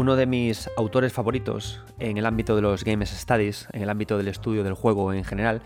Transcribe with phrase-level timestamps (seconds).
[0.00, 4.16] Uno de mis autores favoritos en el ámbito de los Games Studies, en el ámbito
[4.16, 5.60] del estudio del juego en general,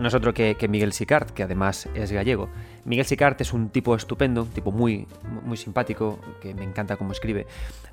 [0.00, 2.48] no es otro que, Miguel Sicart, que además es gallego.
[2.84, 5.06] Miguel Sicart es un tipo estupendo, un tipo muy,
[5.44, 7.46] muy simpático, que me encanta cómo escribe,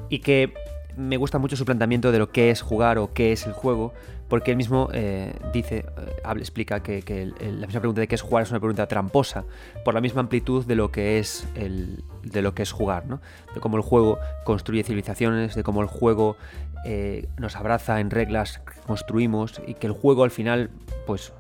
[0.10, 0.56] y que
[0.98, 3.94] me gusta mucho su planteamiento de lo que es jugar o qué es el juego,
[4.34, 7.04] porque él mismo eh, dice, eh, explica que,
[7.39, 9.45] la misma pregunta de qué es jugar es una pregunta tramposa,
[9.86, 13.21] por la misma amplitud de lo que es, el, de lo que es jugar, ¿no?
[13.54, 16.36] de cómo el juego construye civilizaciones, de cómo el juego
[16.83, 20.71] eh, nos abraza en reglas que construimos y que el juego al final,
[21.05, 21.32] pues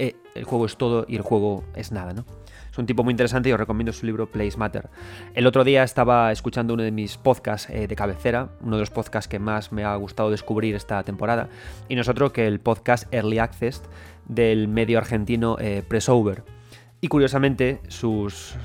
[0.00, 2.14] el juego es todo y el juego es nada.
[2.14, 2.24] ¿no?
[2.74, 4.90] Es un tipo muy interesante y os recomiendo su libro Place Matter.
[5.32, 8.90] El otro día estaba escuchando uno de mis podcasts eh, de cabecera, uno de los
[8.90, 11.48] podcasts que más me ha gustado descubrir esta temporada,
[11.88, 13.80] y nosotros que el podcast Early Access
[14.26, 16.42] del medio argentino eh, Pressover.
[17.00, 18.56] Y curiosamente, sus,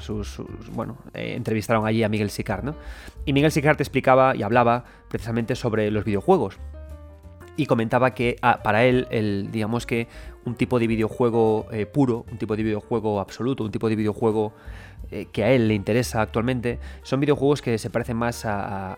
[0.72, 2.74] bueno, eh, entrevistaron allí a Miguel Sicard, ¿no?
[3.28, 6.58] Y Miguel Sicard explicaba y hablaba precisamente sobre los videojuegos
[7.60, 10.08] y comentaba que ah, para él, el, digamos que
[10.46, 14.54] un tipo de videojuego eh, puro, un tipo de videojuego absoluto, un tipo de videojuego
[15.12, 18.98] eh, que a él le interesa actualmente, son videojuegos que se parecen más a,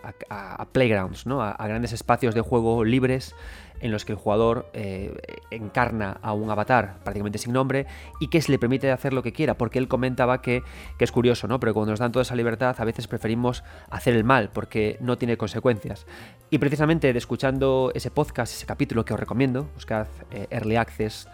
[0.70, 1.42] playgrounds, ¿no?
[1.42, 3.34] a, grandes espacios de juego libres
[3.82, 5.14] en los que el jugador eh,
[5.50, 7.86] encarna a un avatar prácticamente sin nombre
[8.20, 10.62] y que se le permite hacer lo que quiera, porque él comentaba que,
[10.98, 11.60] que, es curioso, ¿no?
[11.60, 15.18] Pero cuando nos dan toda esa libertad, a veces preferimos hacer el mal, porque no
[15.18, 16.06] tiene consecuencias.
[16.48, 20.06] Y precisamente de escuchando ese podcast, ese capítulo que os recomiendo, buscad
[20.50, 21.28] Early Access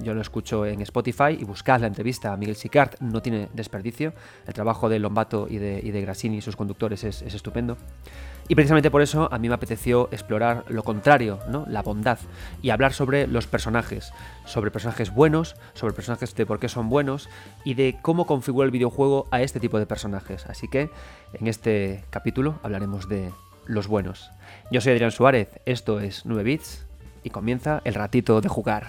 [0.00, 4.12] yo lo escucho en Spotify y buscad la entrevista a Miguel Sicart, no tiene desperdicio.
[4.46, 7.76] El trabajo de Lombato y de, y de Grassini y sus conductores es, estupendo.
[8.48, 11.64] Y precisamente por eso a mí me apeteció explorar lo contrario, ¿no?
[11.68, 12.18] la bondad,
[12.62, 14.12] y hablar sobre los personajes,
[14.44, 17.28] sobre personajes buenos, sobre personajes de por qué son buenos
[17.64, 20.46] y de cómo configura el videojuego a este tipo de personajes.
[20.46, 20.90] Así que
[21.32, 23.32] en este capítulo hablaremos de
[23.66, 24.30] los buenos.
[24.70, 26.85] Yo soy Adrián Suárez, esto es 9 Bits
[27.26, 28.86] y comienza el ratito de jugar.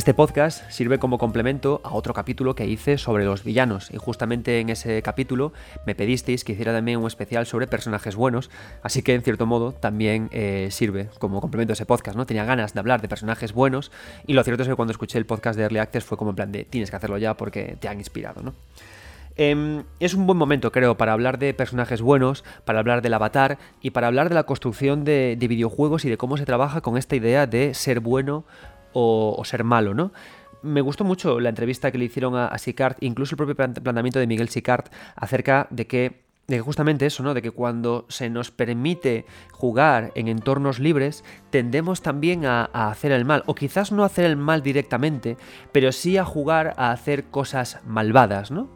[0.00, 4.58] Este podcast sirve como complemento a otro capítulo que hice sobre los villanos y justamente
[4.58, 5.52] en ese capítulo
[5.84, 8.48] me pedisteis que hiciera también un especial sobre personajes buenos,
[8.82, 12.24] así que en cierto modo también eh, sirve como complemento a ese podcast, ¿no?
[12.24, 13.92] Tenía ganas de hablar de personajes buenos
[14.26, 16.36] y lo cierto es que cuando escuché el podcast de Early Access fue como en
[16.36, 18.54] plan de tienes que hacerlo ya porque te han inspirado, ¿no?
[19.36, 23.58] Em, es un buen momento, creo, para hablar de personajes buenos, para hablar del avatar
[23.82, 27.16] y para hablar de la construcción de videojuegos y de cómo se trabaja con esta
[27.16, 28.44] idea de ser bueno
[28.92, 30.12] o, ser malo, ¿no?
[30.62, 34.26] me gustó mucho la entrevista que le hicieron a, Sicard, incluso el propio planteamiento de
[34.26, 37.32] Miguel Sicard acerca de que, de justamente eso, ¿no?
[37.32, 43.24] De que cuando se nos permite jugar en entornos libres, tendemos también a, hacer el
[43.24, 43.42] mal.
[43.46, 45.36] O quizás no hacer el mal directamente,
[45.72, 48.68] pero sí a jugar a hacer cosas malvadas, ¿no?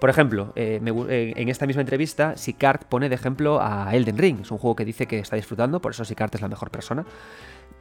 [0.00, 4.40] Por ejemplo, eh, eh, en esta misma entrevista, Sicard pone de ejemplo a Elden Ring.
[4.42, 7.04] Es un juego que dice que está disfrutando, por eso Sicard es la mejor persona.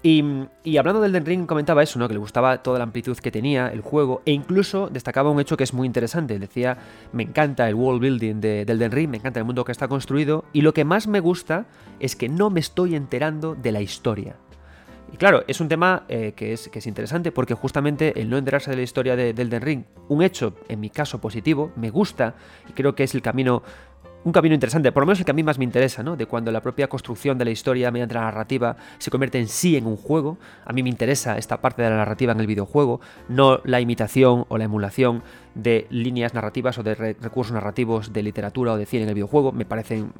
[0.03, 2.07] Y, hablando del Den Ring comentaba eso, ¿no?
[2.07, 5.57] Que le gustaba toda la amplitud que tenía el juego e incluso destacaba un hecho
[5.57, 6.39] que es muy interesante.
[6.39, 6.77] Decía,
[7.11, 10.45] me encanta el world building del Den Ring, me encanta el mundo que está construido
[10.53, 11.65] y lo que más me gusta
[11.99, 14.37] es que no me estoy enterando de la historia.
[15.11, 18.77] Y claro, es un tema eh, que, es, interesante porque justamente el no enterarse de
[18.77, 22.35] la historia del Den Ring, un hecho, en mi caso positivo, me gusta
[22.69, 23.63] y creo que es el camino
[24.23, 26.17] un camino interesante, por lo menos el que a mí más me interesa, ¿no?
[26.17, 29.77] De cuando la propia construcción de la historia mediante la narrativa se convierte en sí
[29.77, 30.37] en un juego.
[30.65, 34.45] A mí me interesa esta parte de la narrativa en el videojuego, no la imitación
[34.49, 35.23] o la emulación
[35.55, 39.51] de líneas narrativas o de recursos narrativos de literatura o de cine en el videojuego,
[39.51, 40.11] me parecen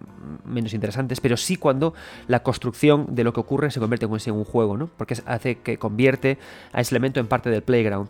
[0.46, 1.94] menos interesantes, pero sí cuando
[2.28, 4.90] la construcción de lo que ocurre se convierte en sí en un juego, ¿no?
[4.98, 6.38] Porque hace que convierte
[6.72, 8.10] a ese elemento en parte del playground.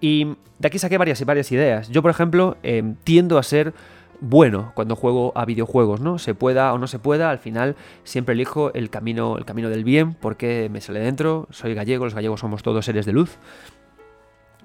[0.00, 1.88] Y de aquí saqué varias, varias ideas.
[1.88, 3.72] Yo, por ejemplo, eh, tiendo a ser
[4.20, 6.18] bueno cuando juego a videojuegos, ¿no?
[6.18, 9.84] Se pueda o no se pueda, al final siempre elijo el camino, el camino del
[9.84, 13.38] bien porque me sale dentro, soy gallego, los gallegos somos todos seres de luz.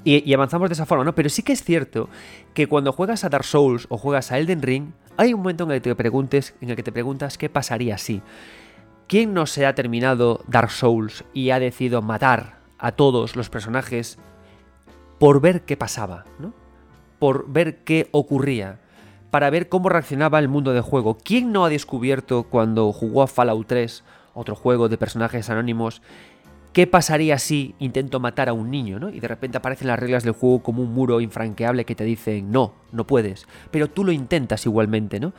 [0.05, 1.13] Y, avanzamos de esa forma, ¿no?
[1.13, 2.07] Pero sí que es cierto
[2.53, 5.71] que cuando juegas a Dark Souls o juegas a Elden Ring, hay un momento en
[5.71, 8.21] el que te preguntes, en el que te preguntas qué pasaría si.
[9.07, 14.17] ¿Quién no se ha terminado Dark Souls y ha decidido matar a todos los personajes
[15.19, 16.53] por ver qué pasaba, ¿no?
[17.19, 18.79] Por ver qué ocurría
[19.31, 21.17] para ver cómo reaccionaba el mundo de juego.
[21.23, 24.03] ¿Quién no ha descubierto cuando jugó a Fallout 3,
[24.33, 26.01] otro juego de personajes anónimos,
[26.73, 29.09] qué pasaría si intento matar a un niño, ¿no?
[29.09, 32.51] Y de repente aparecen las reglas del juego como un muro infranqueable que te dicen,
[32.51, 35.33] no, no puedes, pero tú lo intentas igualmente, ¿no?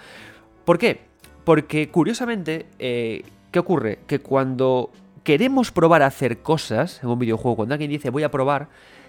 [0.65, 1.01] ¿Por qué?
[1.45, 4.01] Porque curiosamente, eh, ¿qué ocurre?
[4.07, 4.91] Que cuando
[5.25, 8.69] queremos probar a hacer cosas en un videojuego, cuando alguien dice voy a probar,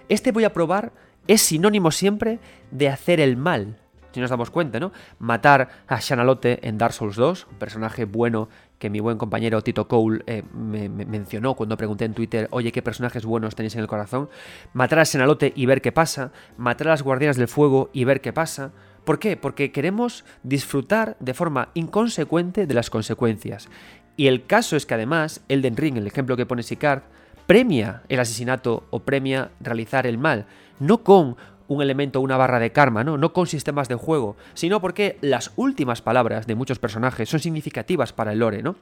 [0.09, 0.91] este voy a probar
[1.27, 2.39] es sinónimo siempre
[2.71, 3.80] de hacer el mal.
[4.11, 4.91] Si nos damos cuenta, ¿no?
[5.19, 9.87] Matar a Shanalote en Dark Souls 2, un personaje bueno que mi buen compañero Tito
[9.87, 13.87] Cole eh, me, mencionó cuando pregunté en Twitter, oye, ¿qué personajes buenos tenéis en el
[13.87, 14.29] corazón?
[14.73, 18.21] Matar a Shanalote y ver qué pasa, matar a las guardianas del fuego y ver
[18.21, 18.71] qué pasa.
[19.05, 19.37] ¿Por qué?
[19.37, 23.69] Porque queremos disfrutar de forma inconsecuente de las consecuencias.
[24.17, 27.03] Y el caso es que además, Elden Ring, el ejemplo que pone Sicard,
[27.47, 30.45] premia el asesinato o premia realizar el mal,
[30.79, 31.37] no con
[31.73, 33.17] un elemento, una barra de karma, ¿no?
[33.17, 38.11] No con sistemas de juego, sino porque las últimas palabras de muchos personajes son significativas
[38.11, 38.75] para el lore, ¿no?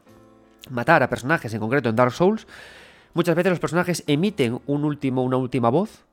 [0.72, 2.48] Matar a personajes, en concreto en Dark Souls,
[3.14, 6.06] muchas veces los personajes emiten un último, una última voz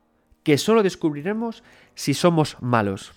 [0.43, 1.62] que solo descubriremos
[1.94, 3.12] si somos malos.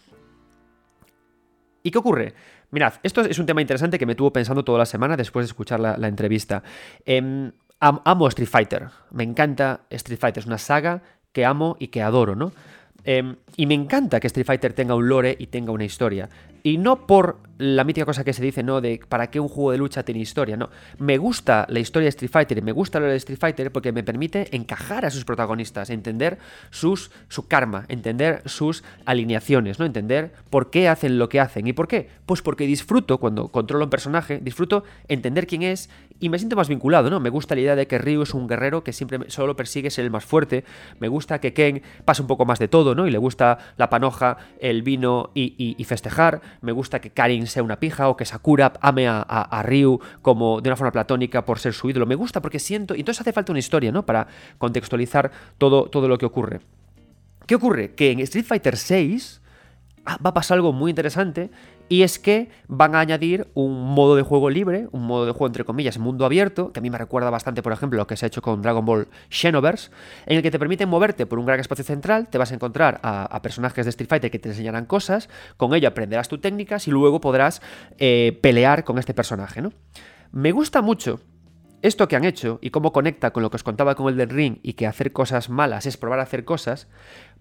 [1.83, 2.33] ¿Y qué ocurre?
[2.71, 5.47] Mirad, esto es un tema interesante que me tuvo pensando toda la semana después de
[5.47, 6.63] escuchar la, entrevista.
[7.05, 11.01] Em, amo Street Fighter, me encanta Street Fighter, es una saga
[11.33, 12.51] que amo y que adoro, ¿no?
[13.03, 16.29] Em, y me encanta que Street Fighter tenga un lore y tenga una historia.
[16.63, 18.81] Y no por la mítica cosa que se dice, ¿no?
[18.81, 20.69] De para qué un juego de lucha tiene historia, no.
[20.97, 23.91] Me gusta la historia de Street Fighter y me gusta lo de Street Fighter porque
[23.91, 26.37] me permite encajar a sus protagonistas, entender
[26.69, 29.85] sus, su karma, entender sus alineaciones, ¿no?
[29.85, 31.67] Entender por qué hacen lo que hacen.
[31.67, 32.09] ¿Y por qué?
[32.25, 36.67] Pues porque disfruto, cuando controlo un personaje, disfruto entender quién es y me siento más
[36.67, 37.19] vinculado, ¿no?
[37.19, 40.05] Me gusta la idea de que Ryu es un guerrero que siempre solo persigue ser
[40.05, 40.65] el más fuerte.
[40.99, 43.07] Me gusta que Ken pase un poco más de todo, ¿no?
[43.07, 46.41] Y le gusta la panoja, el vino y, y festejar.
[46.61, 50.69] Me gusta que Karin sea una pija o que Sakura ame a, Ryu como de
[50.69, 52.05] una forma platónica por ser su ídolo.
[52.05, 52.95] Me gusta porque siento...
[52.95, 54.05] Y entonces hace falta una historia, ¿no?
[54.05, 54.27] Para
[54.57, 56.61] contextualizar todo, todo lo que ocurre.
[57.45, 57.95] ¿Qué ocurre?
[57.95, 59.21] Que en Street Fighter VI
[60.05, 61.49] ah, va a pasar algo muy interesante
[61.89, 65.47] y es que van a añadir un modo de juego libre, un modo de juego
[65.47, 68.25] entre comillas, mundo abierto, que a mí me recuerda bastante, por ejemplo, lo que se
[68.25, 69.89] ha hecho con Dragon Ball Xenoverse,
[70.27, 72.99] en el que te permite moverte por un gran espacio central, te vas a encontrar
[73.03, 76.91] a, personajes de Street Fighter que te enseñarán cosas, con ello aprenderás tus técnicas y
[76.91, 77.61] luego podrás
[77.97, 79.73] eh, pelear con este personaje, ¿no?
[80.31, 81.19] Me gusta mucho
[81.81, 84.29] esto que han hecho y cómo conecta con lo que os contaba con el del
[84.29, 86.87] Ring y que hacer cosas malas es probar a hacer cosas,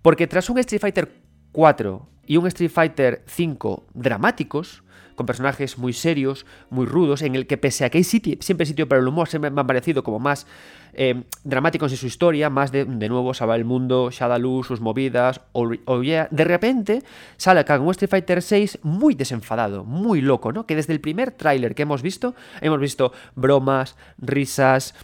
[0.01, 4.83] porque tras un Street Fighter 4 y un Street Fighter 5 dramáticos,
[5.19, 8.89] con personajes muy serios, muy rudos, en el que pese a que hay siempre sitio
[8.89, 10.47] para el humor, siempre me han parecido como más
[10.93, 15.41] eh, dramáticos en su historia, más de, de nuevo Salva el Mundo, Shadaloo, sus movidas,
[15.53, 16.29] o oh, yeah.
[16.31, 17.03] de repente
[17.37, 20.67] sale acá un Street Fighter 6 muy desenfadado, muy loco, ¿no?
[20.67, 24.95] Que desde el primer tráiler que hemos visto, hemos visto bromas, risas,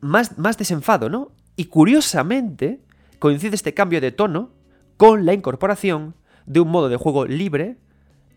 [0.00, 1.32] más, más desenfado, ¿no?
[1.56, 2.80] Y curiosamente
[3.18, 4.50] coincide este cambio de tono
[4.96, 6.14] con la incorporación
[6.46, 7.76] de un modo de juego libre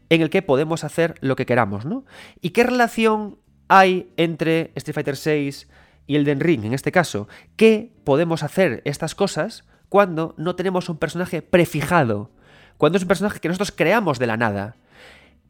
[0.10, 2.06] en el que podemos hacer lo que queramos, ¿no?
[2.42, 3.38] ¿Y qué relación
[3.68, 5.68] hay entre Street Fighter VI
[6.08, 7.28] y el Den Ring en este caso?
[7.56, 12.32] ¿Qué podemos hacer estas cosas cuando no tenemos un personaje prefijado?
[12.78, 14.76] Cuando es un personaje que nosotros creamos de la nada.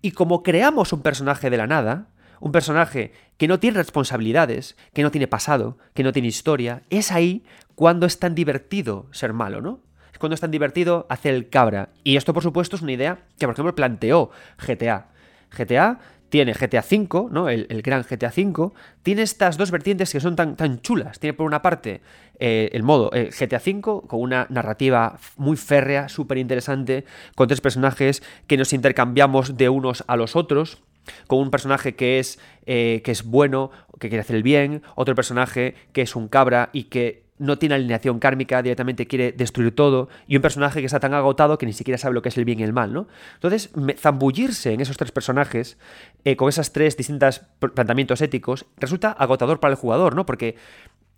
[0.01, 2.07] Y como creamos un personaje de la nada,
[2.39, 7.11] un personaje que no tiene responsabilidades, que no tiene pasado, que no tiene historia, es
[7.11, 7.43] ahí
[7.75, 9.81] cuando es tan divertido ser malo, ¿no?
[10.19, 11.89] Cuando es tan divertido hacer el cabra.
[12.03, 15.07] Y esto, por supuesto, es una idea que, por ejemplo, planteó GTA.
[15.55, 17.49] GTA tiene GTA V, ¿no?
[17.49, 18.71] El, gran GTA V,
[19.03, 21.19] tiene estas dos vertientes que son tan, tan chulas.
[21.19, 22.01] Tiene por una parte
[22.39, 27.05] eh, el modo eh, GTA V con una narrativa muy férrea, súper interesante,
[27.35, 30.81] con tres personajes que nos intercambiamos de unos a los otros.
[31.27, 35.15] Con un personaje que es, eh, que es bueno, que quiere hacer el bien, otro
[35.15, 40.09] personaje que es un cabra y que no tiene alineación kármica, directamente quiere destruir todo,
[40.27, 42.45] y un personaje que está tan agotado que ni siquiera sabe lo que es el
[42.45, 43.07] bien y el mal, ¿no?
[43.35, 45.77] Entonces, zambullirse en esos tres personajes,
[46.23, 50.25] eh, con esos tres distintos planteamientos éticos, resulta agotador para el jugador, ¿no?
[50.25, 50.55] Porque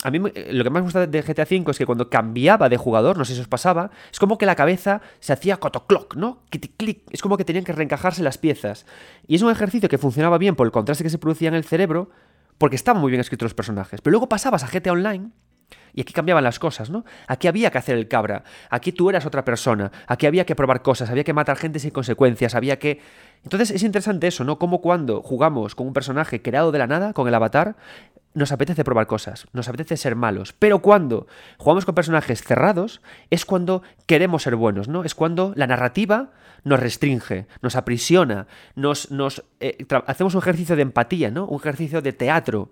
[0.03, 2.69] a mí eh, lo que más me gusta de GTA V es que cuando cambiaba
[2.69, 6.15] de jugador, no sé si os pasaba, es como que la cabeza se hacía cotoclock,
[6.15, 6.43] ¿no?
[6.49, 8.85] Clic, es como que tenían que reencajarse las piezas.
[9.27, 11.65] Y es un ejercicio que funcionaba bien por el contraste que se producía en el
[11.65, 12.09] cerebro,
[12.57, 13.99] porque estaban muy bien escritos los personajes.
[14.01, 15.31] Pero luego pasabas a GTA Online
[15.93, 17.05] y aquí cambiaban las cosas, ¿no?
[17.27, 20.81] Aquí había que hacer el cabra, aquí tú eras otra persona, aquí había que probar
[20.81, 23.01] cosas, había que matar gente sin consecuencias, había que...
[23.43, 24.59] Entonces es interesante eso, ¿no?
[24.59, 27.75] Como cuando jugamos con un personaje creado de la nada, con el avatar,
[28.33, 33.45] nos apetece probar cosas, nos apetece ser malos, pero cuando jugamos con personajes cerrados es
[33.45, 35.03] cuando queremos ser buenos, ¿no?
[35.03, 36.31] Es cuando la narrativa
[36.63, 39.09] nos restringe, nos aprisiona, nos,
[39.59, 41.45] eh, hacemos un ejercicio de empatía, ¿no?
[41.45, 42.69] Un ejercicio de teatro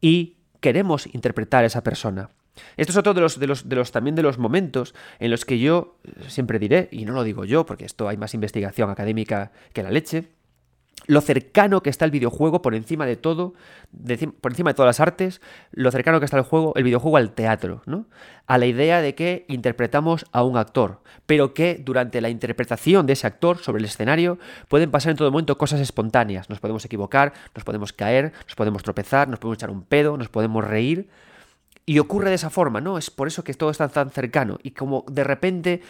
[0.00, 2.30] y queremos interpretar a esa persona.
[2.78, 5.44] Esto es otro de los, de los, de los, también de los momentos en los
[5.44, 9.52] que yo siempre diré, y no lo digo yo, porque esto hay más investigación académica
[9.74, 10.30] que la leche,
[11.06, 13.54] lo cercano que está el videojuego por encima de todo,
[14.40, 17.32] por encima de todas las artes, lo cercano que está el juego, el videojuego al
[17.32, 18.06] teatro, ¿no?
[18.46, 23.14] A la idea de que interpretamos a un actor, pero que durante la interpretación de
[23.14, 26.48] ese actor sobre el escenario pueden pasar en todo momento cosas espontáneas.
[26.48, 30.28] Nos podemos equivocar, nos podemos caer, nos podemos tropezar, nos podemos echar un pedo, nos
[30.28, 31.08] podemos reír.
[31.86, 32.96] Y ocurre de esa forma, ¿no?
[32.96, 34.58] Es por eso que todo está tan cercano.
[34.62, 35.82] Y como de repente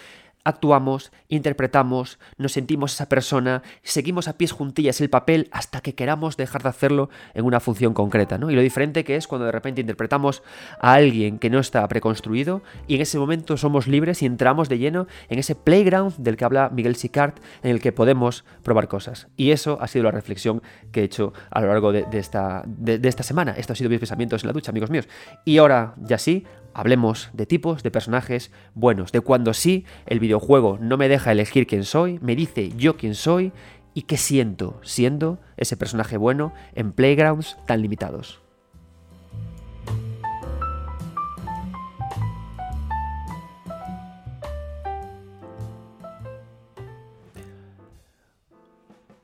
[0.44, 6.36] actuamos, interpretamos, nos sentimos esa persona, seguimos a pies juntillas el papel hasta que queramos
[6.36, 8.50] dejar de hacerlo en una función concreta, ¿no?
[8.50, 10.42] Y lo diferente que es cuando de repente interpretamos
[10.78, 14.78] a alguien que no está preconstruido y en ese momento somos libres y entramos de
[14.78, 19.28] lleno en ese playground del que habla Miguel Sicart, en el que podemos probar cosas.
[19.36, 22.98] Y eso ha sido la reflexión que he hecho a lo largo de, esta, de,
[22.98, 23.52] de esta semana.
[23.52, 25.08] Estos han sido mis pensamientos en la ducha, amigos míos.
[25.44, 30.78] Y ahora, ya sí, Hablemos de tipos de personajes buenos, de cuando sí el videojuego
[30.80, 33.52] no me deja elegir quién soy, me dice yo quién soy
[33.94, 38.43] y qué siento siendo ese personaje bueno en playgrounds tan limitados.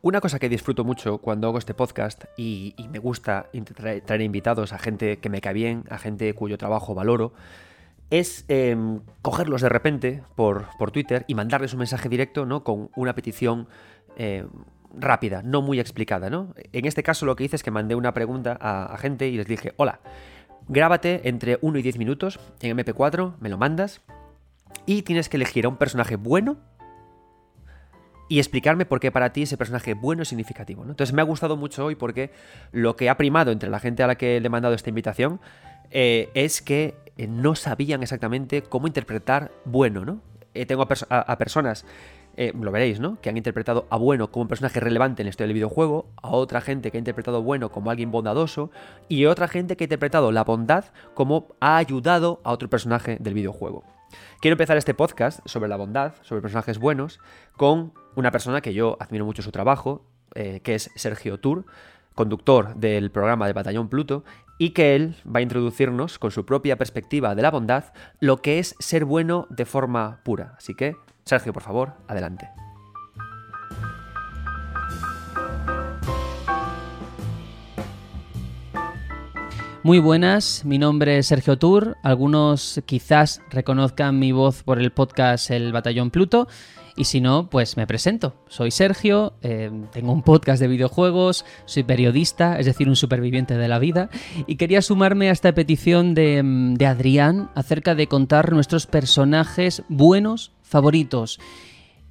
[0.02, 4.78] Una cosa que disfruto mucho cuando hago este podcast y, me gusta traer, invitados a
[4.78, 7.35] gente que me cae bien, a gente cuyo trabajo valoro,
[8.09, 12.64] es em, cogerlos de repente por, Twitter y mandarles un mensaje directo ¿no?
[12.64, 13.69] con una petición
[14.16, 14.49] em,
[14.97, 16.30] rápida, no muy explicada.
[16.30, 16.54] ¿no?
[16.73, 19.37] En este caso lo que hice es que mandé una pregunta a, a gente y
[19.37, 20.00] les dije, hola,
[20.66, 24.00] grábate entre 1 y 10 minutos en MP4, me lo mandas
[24.87, 26.57] y tienes que elegir a un personaje bueno
[28.31, 30.83] y explicarme por qué para ti ese personaje bueno es significativo.
[30.85, 32.31] Entonces me ha gustado mucho hoy porque
[32.71, 35.41] lo que ha primado entre la gente a la que le he mandado esta invitación
[35.91, 40.05] eh, es que eh, no sabían exactamente cómo interpretar bueno.
[40.05, 40.21] ¿no?
[40.55, 41.85] Eh, tengo a, personas
[42.37, 43.21] lo veréis, ¿no?
[43.21, 46.29] Que han interpretado a Bueno como un personaje relevante en la historia del videojuego, a
[46.31, 48.71] otra gente que ha interpretado Bueno como alguien bondadoso,
[49.09, 53.35] y otra gente que ha interpretado la bondad como ha ayudado a otro personaje del
[53.35, 53.85] videojuego.
[54.41, 57.21] Quiero empezar este podcast sobre la bondad, sobre personajes buenos,
[57.57, 61.65] con una persona que yo admiro mucho su trabajo, eh, que es Sergio Tour,
[62.15, 64.25] conductor del programa de Batallón Pluto,
[64.59, 67.85] y que él va a introducirnos con su propia perspectiva de la bondad
[68.21, 70.55] lo que es ser bueno de forma pura.
[70.59, 72.49] Así que, Sergio, por favor, adelante.
[79.83, 81.97] Muy buenas, mi nombre es Sergio Tour.
[82.03, 86.49] Algunos quizás reconozcan mi voz por el podcast El Batallón Pluto.
[86.97, 88.35] Y si no, pues me presento.
[88.49, 93.69] Soy Sergio, eh, tengo un podcast de videojuegos, soy periodista, es decir, un superviviente de
[93.69, 94.11] la vida,
[94.47, 100.53] y quería sumarme a esta petición de, de Adrián acerca de contar nuestros personajes buenos
[100.63, 101.39] favoritos.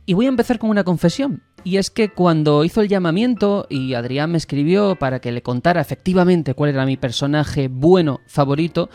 [0.05, 1.43] Y voy a empezar con una confesión.
[1.63, 5.81] Y es que cuando hizo el llamamiento y Adrián me escribió para que le contara
[5.81, 8.89] efectivamente cuál era mi personaje bueno favorito,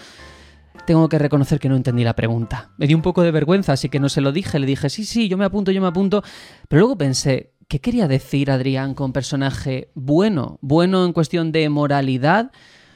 [0.87, 2.71] tengo que reconocer que no entendí la pregunta.
[2.77, 4.59] Me dio un poco de vergüenza, así que no se lo dije.
[4.59, 6.23] Le dije, sí, sí, yo me apunto, yo me apunto.
[6.69, 10.59] Pero luego pensé, ¿qué quería decir Adrián con personaje bueno?
[10.61, 12.51] Bueno en cuestión de moralidad,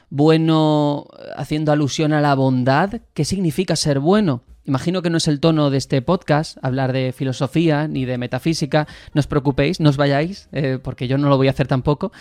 [0.09, 3.01] bueno haciendo alusión a la bondad.
[3.13, 4.43] ¿Qué significa ser bueno?
[4.65, 8.87] Imagino que no es el tono de este podcast hablar de filosofía ni de metafísica.
[9.15, 12.11] No os preocupéis, no os vayáis, eh, porque yo no lo voy a hacer tampoco.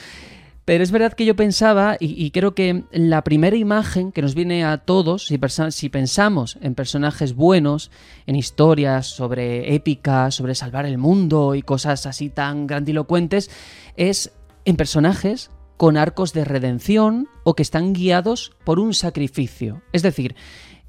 [0.69, 4.67] Pero es verdad que yo pensaba, y, creo que la primera imagen que nos viene
[4.67, 7.91] a todos, si, si, pensamos en personajes buenos,
[8.27, 13.51] en historias sobre épica, sobre salvar el mundo y cosas así tan grandilocuentes,
[13.97, 14.33] es
[14.67, 19.81] en personajes con arcos de redención o que están guiados por un sacrificio.
[19.95, 20.37] Es decir,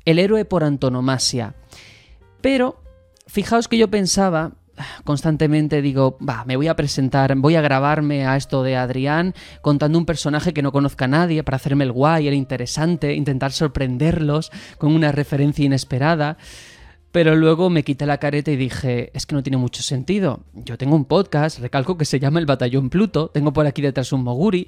[0.03, 1.55] el héroe por antonomasia.
[2.41, 2.83] Pero,
[3.27, 4.58] fijaos que yo pensaba
[5.03, 9.97] constantemente digo, va, me voy a presentar, voy a grabarme a esto de Adrián contando
[9.97, 14.51] un personaje que no conozca a nadie para hacerme el guay, el interesante, intentar sorprenderlos
[14.77, 16.37] con una referencia inesperada.
[17.11, 20.41] Pero luego me quité la careta y dije, es que no tiene mucho sentido.
[20.53, 24.13] Yo tengo un podcast, recalco que se llama El Batallón Pluto, tengo por aquí detrás
[24.13, 24.67] un Moguri,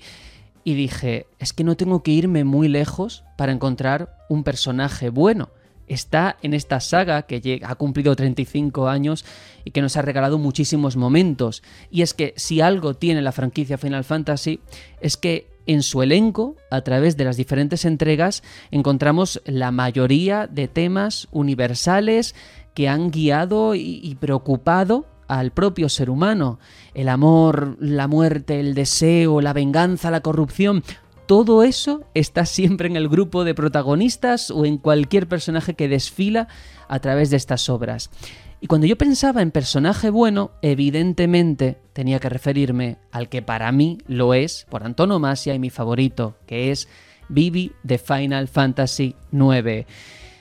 [0.64, 5.50] y dije, es que no tengo que irme muy lejos para encontrar un personaje bueno.
[5.92, 9.26] Está en esta saga que ha cumplido 35 años
[9.66, 11.64] y que nos ha regalado muchísimos momentos.
[11.90, 14.62] Y es que si algo tiene la franquicia Final Fantasy
[15.02, 20.70] es que en su elenco, a través de las diferentes entregas, encontramos la mayoría de
[20.70, 22.36] temas universales
[22.74, 26.60] que han guiado y preocupado al propio ser humano.
[26.94, 30.84] El amor, la muerte, el deseo, la venganza, la corrupción,
[31.32, 36.50] todo eso está siempre en el grupo de protagonistas o en cualquier personaje que desfila
[36.90, 38.10] a través de estas obras.
[38.60, 44.00] Y cuando yo pensaba en personaje bueno, evidentemente tenía que referirme al que para mí
[44.08, 46.90] lo es, por antonomasia y mi favorito, que es
[47.30, 49.86] Vivi de Final Fantasy IX.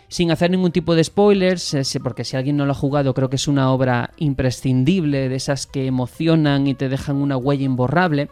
[0.08, 3.30] Sin hacer ningún tipo de spoilers, eh, porque si alguien no lo ha jugado creo
[3.30, 8.28] que es una obra imprescindible, de esas que emocionan y te dejan una huella imborrable.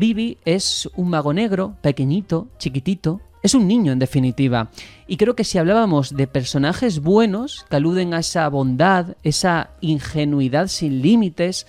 [0.00, 4.70] Vivi es un mago negro, pequeñito, chiquitito, es un niño en definitiva.
[5.06, 10.68] Y creo que si hablábamos de personajes buenos que aluden a esa bondad, esa ingenuidad
[10.68, 11.66] sin límites,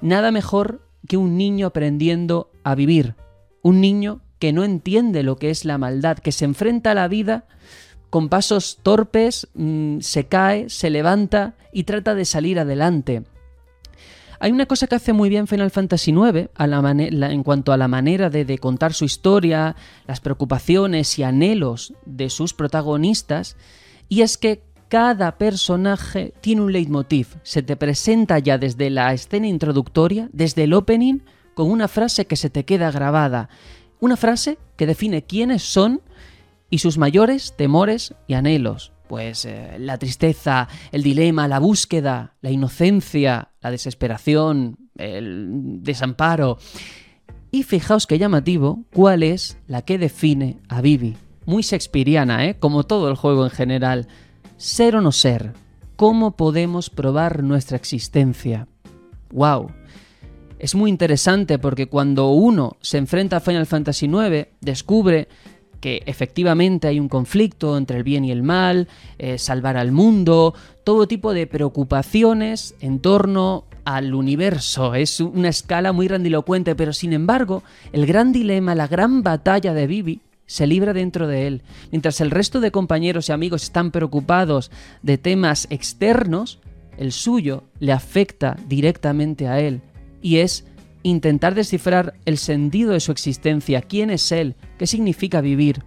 [0.00, 3.16] nada mejor que un niño aprendiendo a vivir.
[3.60, 7.08] Un niño que no entiende lo que es la maldad, que se enfrenta a la
[7.08, 7.44] vida
[8.08, 13.24] con pasos torpes, mm, se cae, se levanta y trata de salir adelante.
[14.44, 18.28] Hay una cosa que hace muy bien Final Fantasy IX en cuanto a la manera
[18.28, 19.74] de, contar su historia,
[20.06, 23.56] las preocupaciones y anhelos de sus protagonistas,
[24.10, 27.28] y es que cada personaje tiene un leitmotiv.
[27.42, 31.20] Se te presenta ya desde la escena introductoria, desde el opening,
[31.54, 33.48] con una frase que se te queda grabada.
[33.98, 36.02] Una frase que define quiénes son
[36.68, 38.93] y sus mayores temores y anhelos.
[39.08, 46.58] Pues eh, la tristeza, el dilema, la búsqueda, la inocencia, la desesperación, el desamparo.
[47.50, 51.16] Y fijaos qué llamativo cuál es la que define a Vivi.
[51.46, 52.56] Muy shakespeariana, ¿eh?
[52.58, 54.08] como todo el juego en general.
[54.56, 55.52] Ser o no ser.
[55.96, 58.66] ¿Cómo podemos probar nuestra existencia?
[59.30, 59.70] ¡Wow!
[60.58, 65.28] Es muy interesante porque cuando uno se enfrenta a Final Fantasy IX, descubre
[65.84, 68.88] que efectivamente hay un conflicto entre el bien y el mal,
[69.18, 74.94] eh, salvar al mundo, todo tipo de preocupaciones en torno al universo.
[74.94, 77.62] Es una escala muy grandilocuente, pero sin embargo,
[77.92, 81.60] el gran dilema, la gran batalla de Vivi se libra dentro de él.
[81.92, 84.70] Mientras el resto de compañeros y amigos están preocupados
[85.02, 86.60] de temas externos,
[86.96, 89.82] el suyo le afecta directamente a él
[90.22, 90.64] y es
[91.04, 95.84] intentar descifrar el sentido de su existencia, quién es él, qué significa vivir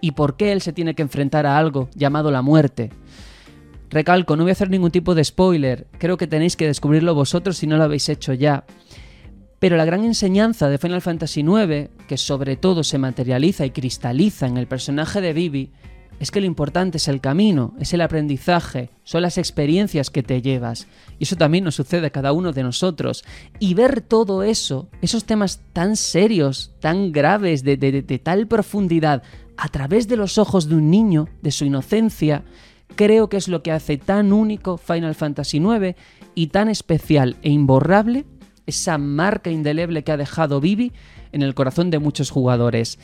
[0.00, 2.90] y por qué él se tiene que enfrentar a algo llamado la muerte.
[3.90, 7.58] Recalco, no voy a hacer ningún tipo de spoiler, creo que tenéis que descubrirlo vosotros
[7.58, 8.64] si no lo habéis hecho ya.
[9.60, 14.46] Pero la gran enseñanza de Final Fantasy IX, que sobre todo se materializa y cristaliza
[14.46, 15.72] en el personaje de Vivi,
[16.20, 20.40] es que lo importante es el camino, es el aprendizaje, son las experiencias que te
[20.40, 20.86] llevas.
[21.18, 23.24] Y eso también nos sucede a cada uno de nosotros.
[23.58, 29.22] Y ver todo eso, esos temas tan serios, tan graves, de, de tal profundidad,
[29.56, 32.44] a través de los ojos de un niño, de su inocencia,
[32.96, 35.96] creo que es lo que hace tan único Final Fantasy IX
[36.34, 38.24] y tan especial e imborrable
[38.66, 40.92] esa marca indeleble que ha dejado Vivi
[41.32, 42.98] en el corazón de muchos jugadores.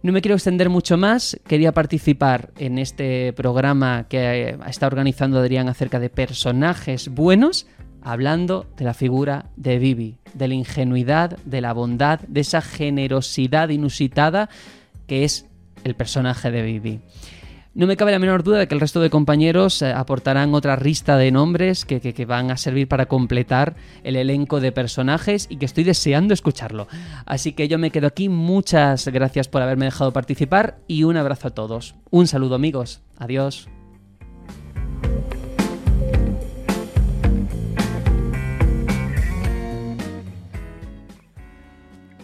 [0.00, 5.68] No me quiero extender mucho más, quería participar en este programa que está organizando Adrián
[5.68, 7.66] acerca de personajes buenos,
[8.00, 13.70] hablando de la figura de Vivi, de la ingenuidad, de la bondad, de esa generosidad
[13.70, 14.48] inusitada
[15.08, 15.46] que es
[15.82, 17.00] el personaje de Vivi.
[17.74, 20.76] No me cabe la menor duda de que el resto de compañeros eh, aportarán otra
[20.76, 25.58] lista de nombres que, que, van a servir para completar el elenco de personajes y
[25.58, 26.88] que estoy deseando escucharlo.
[27.26, 28.28] Así que yo me quedo aquí.
[28.28, 31.94] Muchas gracias por haberme dejado participar y un abrazo a todos.
[32.10, 33.02] Un saludo amigos.
[33.18, 33.68] Adiós.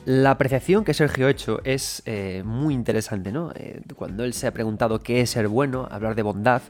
[0.06, 3.52] La apreciación que Sergio ha hecho es eh, muy interesante, ¿no?
[3.54, 6.60] Eh, cuando él se ha preguntado qué es ser bueno, hablar de bondad,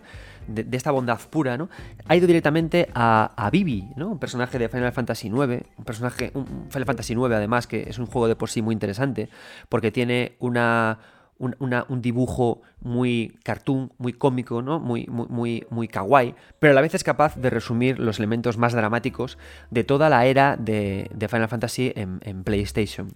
[0.47, 1.68] de, esta bondad pura, ¿no?
[2.07, 4.09] Ha ido directamente a, Vivi, ¿no?
[4.09, 7.99] Un personaje de Final Fantasy IX, un personaje, un Final Fantasy IX además, que es
[7.99, 9.29] un juego de por sí muy interesante,
[9.68, 11.01] porque tiene una,
[11.38, 14.79] un, dibujo muy cartoon, muy cómico, ¿no?
[14.79, 18.59] Muy, muy, muy, muy kawaii, pero a la vez es capaz de resumir los elementos
[18.59, 19.38] más dramáticos
[19.70, 23.12] de toda la era de, Final Fantasy en, PlayStation.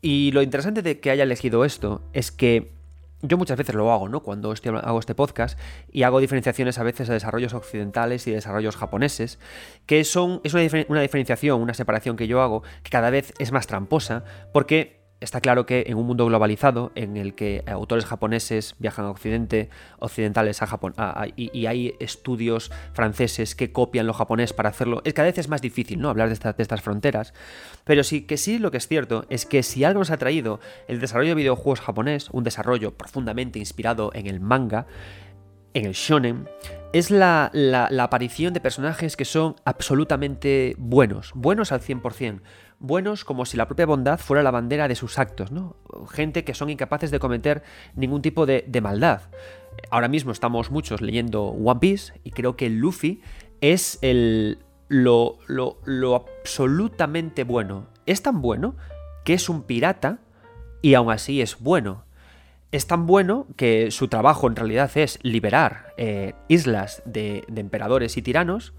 [0.00, 2.76] Y lo interesante de que haya elegido esto es que
[3.22, 4.22] yo muchas veces lo hago, ¿no?
[4.22, 5.58] Cuando hago este podcast
[5.90, 9.38] y hago diferenciaciones a veces de desarrollos occidentales y desarrollos japoneses,
[9.86, 13.52] que son, es una, una diferenciación, una separación que yo hago que cada vez es
[13.52, 18.74] más tramposa, porque Está claro que en un mundo globalizado, en el que autores japoneses
[18.78, 20.94] viajan a Occidente, occidentales a Japón,
[21.36, 25.62] y, hay estudios franceses que copian lo japonés para hacerlo, es cada vez es más
[25.62, 26.10] difícil ¿no?
[26.10, 27.32] hablar de, estas fronteras.
[27.84, 30.60] Pero sí que sí lo que es cierto es que si algo nos ha traído
[30.86, 34.86] el desarrollo de videojuegos japonés, un desarrollo profundamente inspirado en el manga,
[35.72, 36.46] en el shonen,
[36.92, 42.40] es la, la, la, aparición de personajes que son absolutamente buenos, buenos al 100%,
[42.78, 45.76] buenos como si la propia bondad fuera la bandera de sus actos, ¿no?
[46.10, 47.62] Gente que son incapaces de cometer
[47.94, 49.22] ningún tipo de, maldad.
[49.90, 53.20] Ahora mismo estamos muchos leyendo One Piece y creo que Luffy
[53.60, 54.58] es el,
[54.88, 57.86] lo, lo, lo absolutamente bueno.
[58.06, 58.76] Es tan bueno
[59.24, 60.18] que es un pirata
[60.82, 62.04] y aún así es bueno.
[62.72, 68.16] Es tan bueno que su trabajo en realidad es liberar eh, islas de, de emperadores
[68.16, 68.74] y tiranos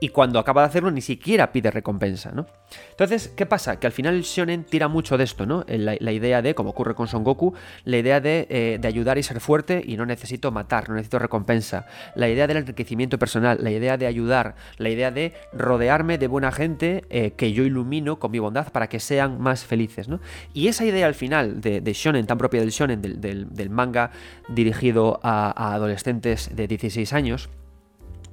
[0.00, 2.46] y cuando acaba de hacerlo ni siquiera pide recompensa, ¿no?
[2.90, 3.78] Entonces, ¿qué pasa?
[3.78, 5.64] Que al final el shonen tira mucho de esto, ¿no?
[5.68, 7.54] La, idea de, como ocurre con Son Goku,
[7.84, 11.86] la idea eh, de, ayudar y ser fuerte y no necesito matar, no necesito recompensa,
[12.14, 16.52] la idea del enriquecimiento personal, la idea de ayudar, la idea de rodearme de buena
[16.52, 20.20] gente eh, que yo ilumino con mi bondad para que sean más felices, ¿no?
[20.52, 24.10] Y esa idea al final de, shonen, tan propia del shonen, del, manga
[24.48, 27.48] dirigido a adolescentes de 16 años,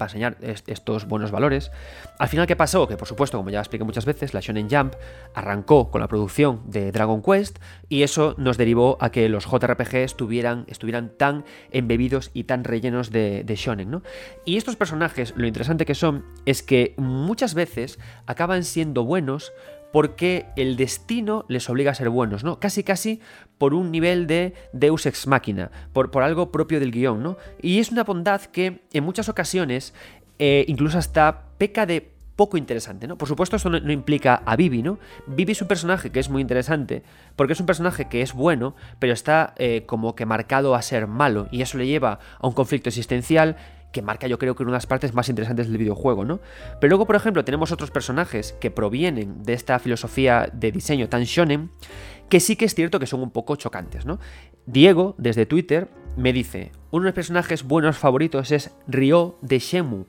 [0.02, 1.72] para enseñar estos buenos valores.
[2.18, 2.88] Al final, ¿qué pasó?
[2.88, 4.96] Que por supuesto, como ya expliqué muchas veces, la Shonen Jump
[5.36, 9.94] arrancó con la producción de Dragon Quest y eso nos derivó a que los JRPGs
[9.94, 14.02] estuvieran, estuvieran tan embebidos y tan rellenos de, de Shonen, ¿no?
[14.44, 19.54] Y estos personajes, lo interesante que son, es que muchas veces acaban siendo buenos
[19.92, 22.60] porque el destino les obliga a ser buenos, ¿no?
[22.60, 23.22] Casi casi
[23.58, 27.38] por un nivel de Deus ex machina, por, por algo propio del guion, ¿no?
[27.62, 29.94] Y es una bondad que en muchas ocasiones
[30.40, 33.16] eh, incluso hasta peca de poco interesante, ¿no?
[33.16, 34.98] Por supuesto, esto no, implica a Vivi, ¿no?
[35.28, 37.04] Vivi es un personaje que es muy interesante,
[37.36, 41.06] porque es un personaje que es bueno, pero está eh, como que marcado a ser
[41.06, 43.58] malo, y eso le lleva a un conflicto existencial
[43.92, 46.40] que marca yo creo que una de las partes más interesantes del videojuego, ¿no?
[46.80, 51.24] Pero luego, por ejemplo, tenemos otros personajes que provienen de esta filosofía de diseño tan
[51.24, 51.70] shonen,
[52.30, 54.20] que sí que es cierto que son un poco chocantes, ¿no?
[54.66, 60.06] Diego, desde Twitter, me dice, uno de los personajes buenos favoritos es Ryo de Shemu.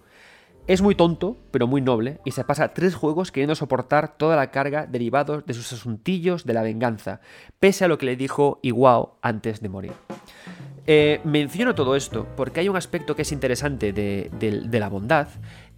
[0.69, 4.53] Es muy tonto, pero muy noble, y se pasa tres juegos queriendo soportar toda la
[4.53, 7.21] carga derivados de sus asuntillos de la venganza,
[7.59, 9.93] pese a lo que le dijo Iwao antes de morir.
[10.87, 15.29] Eh, menciono todo esto porque hay un aspecto que es interesante de, la bondad,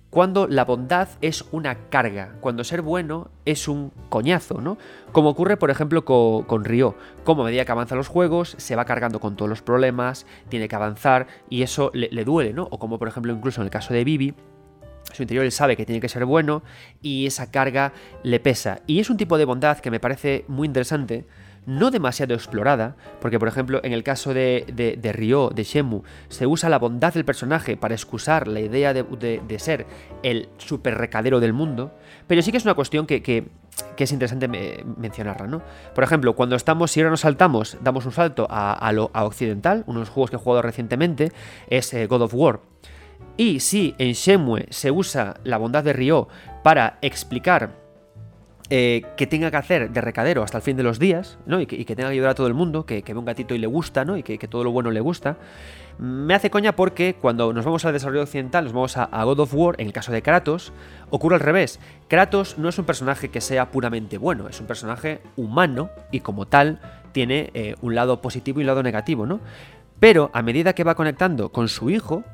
[0.09, 4.79] cuando la bondad es una carga, cuando ser bueno es un coñazo, ¿no?
[5.12, 6.95] Como ocurre, por ejemplo, con, con Ryo.
[7.25, 10.69] Como a medida que avanza los juegos, se va cargando con todos los problemas, tiene
[10.69, 12.69] que avanzar y eso le, le duele, ¿no?
[12.71, 14.35] O como, por ejemplo, incluso en el caso de Vivi,
[15.12, 16.62] su interior él sabe que tiene que ser bueno
[17.03, 18.81] y esa carga le pesa.
[18.87, 21.27] Y es un tipo de bondad que me parece muy interesante
[21.66, 24.64] no demasiado explorada, porque por ejemplo en el caso de,
[25.00, 29.59] de, Ryo, de Shemu, se usa la bondad del personaje para excusar la idea de,
[29.59, 29.87] ser
[30.22, 31.92] el super recadero del mundo,
[32.27, 33.48] pero sí que es una cuestión que,
[33.96, 35.62] es interesante mencionarla, ¿no?
[35.94, 40.00] Por ejemplo, cuando estamos, si ahora nos saltamos, damos un salto a, lo occidental, uno
[40.00, 41.33] de los juegos que he jugado recientemente
[41.68, 42.61] es eh, God of War.
[43.37, 46.29] Y si en Shemue se usa la bondad de Ryo
[46.62, 47.84] para explicar
[48.70, 51.61] eh, que tenga que hacer de recadero hasta el fin de los días, ¿no?
[51.61, 53.66] Y que, tenga que ayudar a todo el mundo, que, ve un gatito y le
[53.66, 54.16] gusta, ¿no?
[54.16, 55.37] Y que, todo lo bueno le gusta.
[55.98, 59.55] Me hace coña porque cuando nos vamos al desarrollo occidental, nos vamos a, God of
[59.55, 60.72] War, en el caso de Kratos,
[61.11, 61.79] ocurre al revés.
[62.09, 66.46] Kratos no es un personaje que sea puramente bueno, es un personaje humano y como
[66.46, 66.81] tal
[67.12, 69.40] tiene eh, un lado positivo y un lado negativo, ¿no?
[70.00, 72.24] Pero a medida que va conectando con su hijo,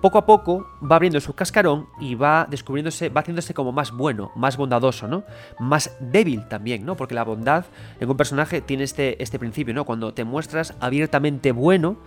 [0.00, 4.30] poco a poco va abriendo su cascarón y va descubriéndose, va haciéndose como más bueno,
[4.36, 5.24] más bondadoso, ¿no?
[5.58, 6.96] Más débil también, ¿no?
[6.96, 7.64] Porque la bondad
[8.00, 9.84] en un personaje tiene este, este principio, ¿no?
[9.84, 11.98] Cuando te muestras abiertamente bueno,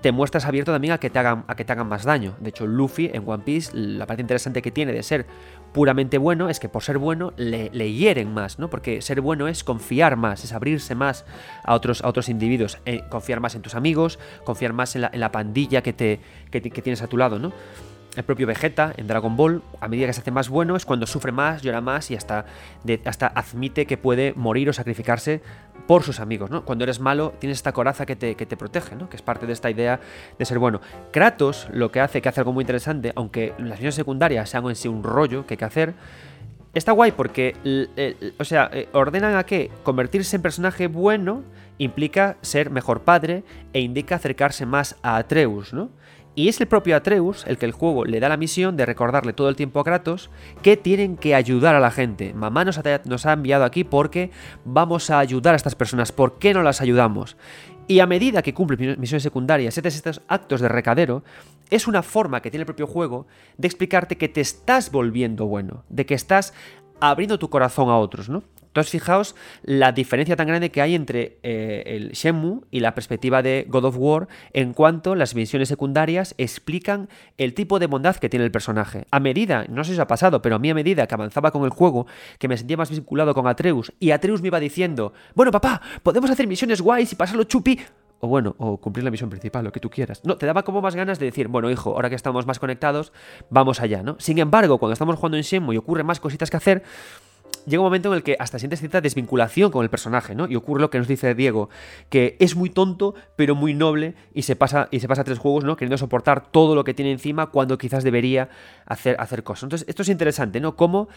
[0.00, 2.36] te muestras abierto también a que te hagan, a que te hagan más daño.
[2.40, 5.26] De hecho, Luffy en One Piece, la parte interesante que tiene de ser
[5.72, 8.70] puramente bueno es que por ser bueno le, hieren más, ¿no?
[8.70, 11.24] Porque ser bueno es confiar más, es abrirse más
[11.64, 15.32] a otros, a otros individuos, eh, confiar más en tus amigos, confiar más en la,
[15.32, 17.52] pandilla que, te, que, que tienes a tu lado, ¿no?
[18.18, 21.06] El propio Vegeta en Dragon Ball, a medida que se hace más bueno, es cuando
[21.06, 22.46] sufre más, llora más y hasta,
[23.04, 25.40] hasta admite que puede morir o sacrificarse
[25.86, 26.64] por sus amigos, ¿no?
[26.64, 29.08] Cuando eres malo, tienes esta coraza que te, que te protege, ¿no?
[29.08, 30.00] Que es parte de esta idea
[30.36, 30.80] de ser bueno.
[31.12, 34.74] Kratos lo que hace, que hace algo muy interesante, aunque las misiones secundarias sean en
[34.74, 35.94] sí un rollo que hay que hacer,
[36.74, 37.54] está guay porque,
[38.40, 41.44] o sea, eh, ordenan a que convertirse en personaje bueno
[41.78, 45.90] implica ser mejor padre e indica acercarse más a Atreus, ¿no?
[46.34, 49.32] Y es el propio Atreus el que el juego le da la misión de recordarle
[49.32, 50.30] todo el tiempo a Kratos
[50.62, 52.32] que tienen que ayudar a la gente.
[52.32, 52.78] Mamá nos
[53.26, 54.30] ha, enviado aquí porque
[54.64, 56.12] vamos a ayudar a estas personas.
[56.12, 57.36] ¿Por qué no las ayudamos?
[57.88, 61.24] Y a medida que cumple misiones secundarias, estos actos de recadero,
[61.70, 65.84] es una forma que tiene el propio juego de explicarte que te estás volviendo bueno,
[65.88, 66.54] de que estás
[67.00, 68.42] abriendo tu corazón a otros, ¿no?
[68.78, 73.42] Entonces, fijaos la diferencia tan grande que hay entre eh, el Shenmue y la perspectiva
[73.42, 78.28] de God of War en cuanto las misiones secundarias explican el tipo de bondad que
[78.28, 79.06] tiene el personaje.
[79.10, 81.50] A medida, no sé si os ha pasado, pero a mí a medida que avanzaba
[81.50, 82.06] con el juego,
[82.38, 86.30] que me sentía más vinculado con Atreus, y Atreus me iba diciendo, bueno papá, podemos
[86.30, 87.80] hacer misiones guays y pasarlo chupi,
[88.20, 90.20] o bueno, o cumplir la misión principal, lo que tú quieras.
[90.24, 93.12] No, te daba como más ganas de decir, bueno, hijo, ahora que estamos más conectados,
[93.50, 94.16] vamos allá, ¿no?
[94.18, 96.82] Sin embargo, cuando estamos jugando en Shenmue y ocurren más cositas que hacer,
[97.66, 100.46] llega un momento en el que hasta sientes cierta desvinculación con el personaje, ¿no?
[100.48, 101.68] Y ocurre lo que nos dice Diego,
[102.08, 105.64] que es muy tonto, pero muy noble, y se pasa, y se pasa tres juegos,
[105.64, 105.76] ¿no?
[105.76, 108.48] Queriendo soportar todo lo que tiene encima cuando quizás debería
[108.86, 109.64] hacer, hacer cosas.
[109.64, 110.76] Entonces, esto es interesante, ¿no?
[110.76, 111.08] Cómo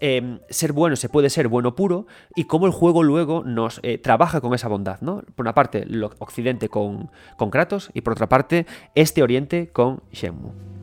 [0.00, 3.98] em, ser bueno se puede ser bueno puro, y cómo el juego luego nos eh,
[3.98, 5.22] trabaja con esa bondad, ¿no?
[5.34, 10.02] Por una parte, lo Occidente con, con Kratos, y por otra parte, este Oriente con
[10.12, 10.77] Shenmue.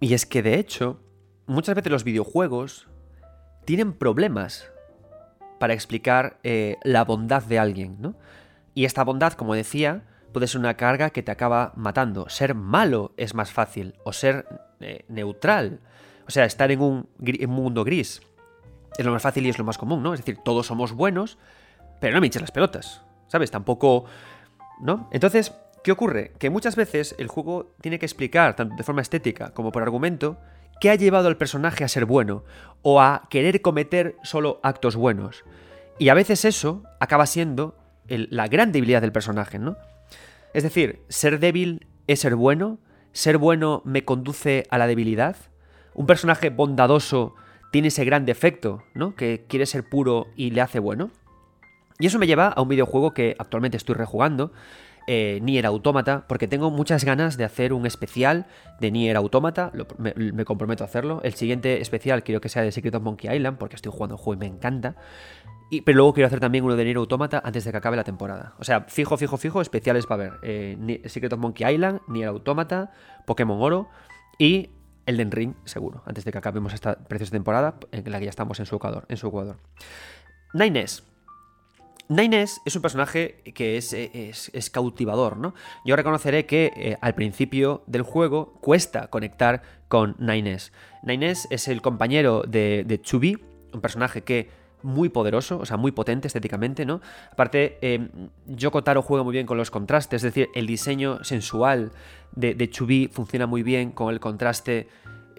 [0.00, 1.00] Y es que de hecho,
[1.46, 2.88] muchas veces los videojuegos
[3.64, 4.70] tienen problemas
[5.58, 8.14] para explicar eh, la bondad de alguien, ¿no?
[8.74, 12.28] Y esta bondad, como decía, puede ser una carga que te acaba matando.
[12.28, 14.46] Ser malo es más fácil, o ser
[14.80, 15.80] eh, neutral,
[16.26, 18.22] o sea, estar en un, en un, mundo gris.
[18.96, 20.14] Es lo más fácil y es lo más común, ¿no?
[20.14, 21.38] Es decir, todos somos buenos,
[22.00, 23.50] pero no me hinches las pelotas, ¿sabes?
[23.50, 24.04] Tampoco,
[24.80, 25.08] ¿no?
[25.10, 26.32] Entonces, ¿Qué ocurre?
[26.38, 30.38] Que muchas veces el juego tiene que explicar, tanto de forma estética como por argumento,
[30.80, 32.44] qué ha llevado al personaje a ser bueno
[32.82, 35.44] o a querer cometer solo actos buenos.
[35.98, 39.76] Y a veces eso acaba siendo la gran debilidad del personaje, ¿no?
[40.54, 42.78] Es decir, ser débil es ser bueno,
[43.12, 45.36] ser bueno me conduce a la debilidad.
[45.94, 47.34] Un personaje bondadoso
[47.70, 49.14] tiene ese gran defecto, ¿no?
[49.14, 51.10] Que quiere ser puro y le hace bueno.
[51.98, 54.52] Y eso me lleva a un videojuego que actualmente estoy rejugando,
[55.10, 58.46] eh, Nier Automata, porque tengo muchas ganas de hacer un especial
[58.78, 61.22] de Nier Automata, me, comprometo a hacerlo.
[61.24, 64.20] El siguiente especial quiero que sea de Secret of Monkey Island, porque estoy jugando el
[64.20, 64.96] juego y me encanta.
[65.70, 68.04] Y, pero luego quiero hacer también uno de Nier Automata antes de que acabe la
[68.04, 68.52] temporada.
[68.58, 70.32] O sea, fijo, fijo, fijo, especiales para ver.
[70.42, 72.92] Eh, Secret of Monkey Island, Nier Automata,
[73.24, 73.88] Pokémon Oro
[74.38, 74.68] y
[75.06, 78.60] Elden Ring, seguro, antes de que acabemos esta preciosa temporada en la que ya estamos
[78.60, 79.06] en su Ecuador.
[79.08, 79.56] En su Ecuador.
[80.52, 81.07] Nines.
[82.08, 85.54] Nines es un personaje que es, cautivador, ¿no?
[85.84, 90.72] Yo reconoceré que eh, al principio del juego cuesta conectar con Nines.
[91.02, 93.00] Nines es el compañero de, de
[93.72, 94.48] un personaje que
[94.82, 97.00] muy poderoso, o sea, muy potente estéticamente, ¿no?
[97.32, 98.08] Aparte, eh,
[99.02, 101.90] juega muy bien con los contrastes, es decir, el diseño sensual
[102.32, 102.70] de, de
[103.12, 104.88] funciona muy bien con el contraste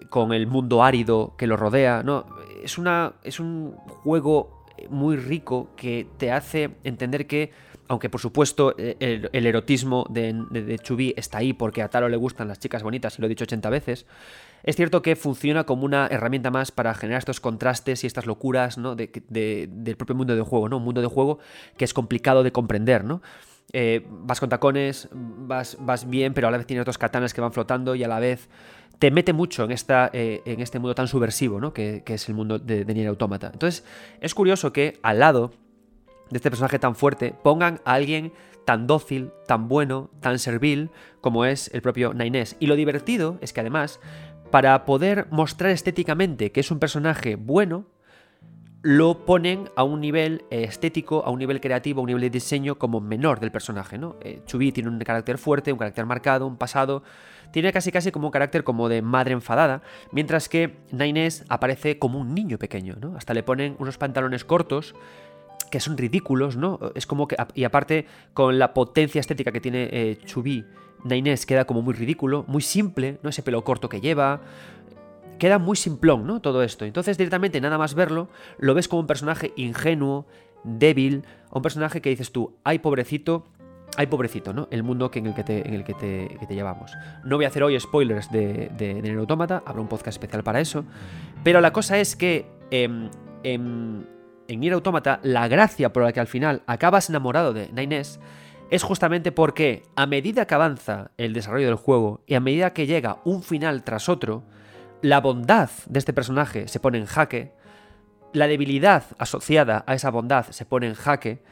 [0.08, 2.26] con el mundo árido que lo rodea, ¿no?
[2.62, 7.50] Es, una, es un juego muy rico que te hace entender que,
[7.88, 8.96] aunque por supuesto eh,
[9.32, 13.22] el, erotismo de, de, está ahí porque a Taro le gustan las chicas bonitas, y
[13.22, 14.06] lo he dicho 80 veces,
[14.62, 18.78] es cierto que funciona como una herramienta más para generar estos contrastes y estas locuras
[18.78, 18.94] ¿no?
[18.94, 20.76] del propio mundo de juego, ¿no?
[20.76, 21.38] Un mundo de juego
[21.76, 23.22] que es complicado de comprender, ¿no?
[23.72, 27.40] Eh, vas con tacones, vas, vas bien, pero a la vez tienes otros katanas que
[27.40, 28.48] van flotando y a la vez
[28.98, 31.72] te mete mucho en, esta, eh, en este mundo tan subversivo, ¿no?
[31.72, 33.50] Que, es el mundo de, de Nier Automata.
[33.52, 33.84] Entonces,
[34.20, 35.52] es curioso que al lado
[36.30, 38.32] de este personaje tan fuerte pongan a alguien
[38.64, 42.56] tan dócil, tan bueno, tan servil como es el propio Nainés.
[42.60, 44.00] Y lo divertido es que además,
[44.50, 47.86] para poder mostrar estéticamente que es un personaje bueno,
[48.82, 52.78] lo ponen a un nivel estético, a un nivel creativo, a un nivel de diseño
[52.78, 54.16] como menor del personaje, ¿no?
[54.22, 57.02] Eh, Chubby tiene un carácter fuerte, un carácter marcado, un pasado
[57.50, 62.18] tiene casi casi como un carácter como de madre enfadada, mientras que Nainés aparece como
[62.18, 63.16] un niño pequeño, ¿no?
[63.16, 64.94] Hasta le ponen unos pantalones cortos
[65.70, 66.78] que son ridículos, ¿no?
[66.94, 70.18] Es como que, y aparte, con la potencia estética que tiene eh,
[71.04, 73.30] Nainés queda como muy ridículo, muy simple, ¿no?
[73.30, 74.42] Ese pelo corto que lleva,
[75.40, 76.40] queda muy simplón, ¿no?
[76.40, 76.84] Todo esto.
[76.84, 80.26] Entonces, directamente, nada más verlo, lo ves como un personaje ingenuo,
[80.62, 83.46] débil, un personaje que dices tú, ay, pobrecito,
[83.96, 84.68] Ay, pobrecito, ¿no?
[84.70, 86.92] El mundo que en el que te, en el que te, llevamos.
[87.24, 90.60] No voy a hacer hoy spoilers de, de, de Automata, habrá un podcast especial para
[90.60, 90.84] eso.
[91.42, 93.10] Pero la cosa es que em,
[93.42, 98.20] en Nier Automata, la gracia por la que al final acabas enamorado de Nines
[98.70, 102.86] es justamente porque a medida que avanza el desarrollo del juego y a medida que
[102.86, 104.44] llega un final tras otro,
[105.02, 107.52] la bondad de este personaje se pone en jaque,
[108.32, 111.42] la debilidad asociada a esa bondad se pone en jaque,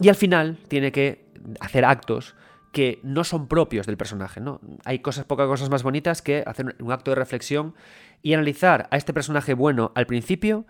[0.00, 1.26] y al final tiene que
[1.60, 2.34] hacer actos
[2.72, 4.60] que no son propios del personaje, ¿no?
[4.84, 7.74] Hay cosas, pocas cosas más bonitas que hacer un acto de reflexión
[8.20, 10.66] y analizar a este personaje bueno al principio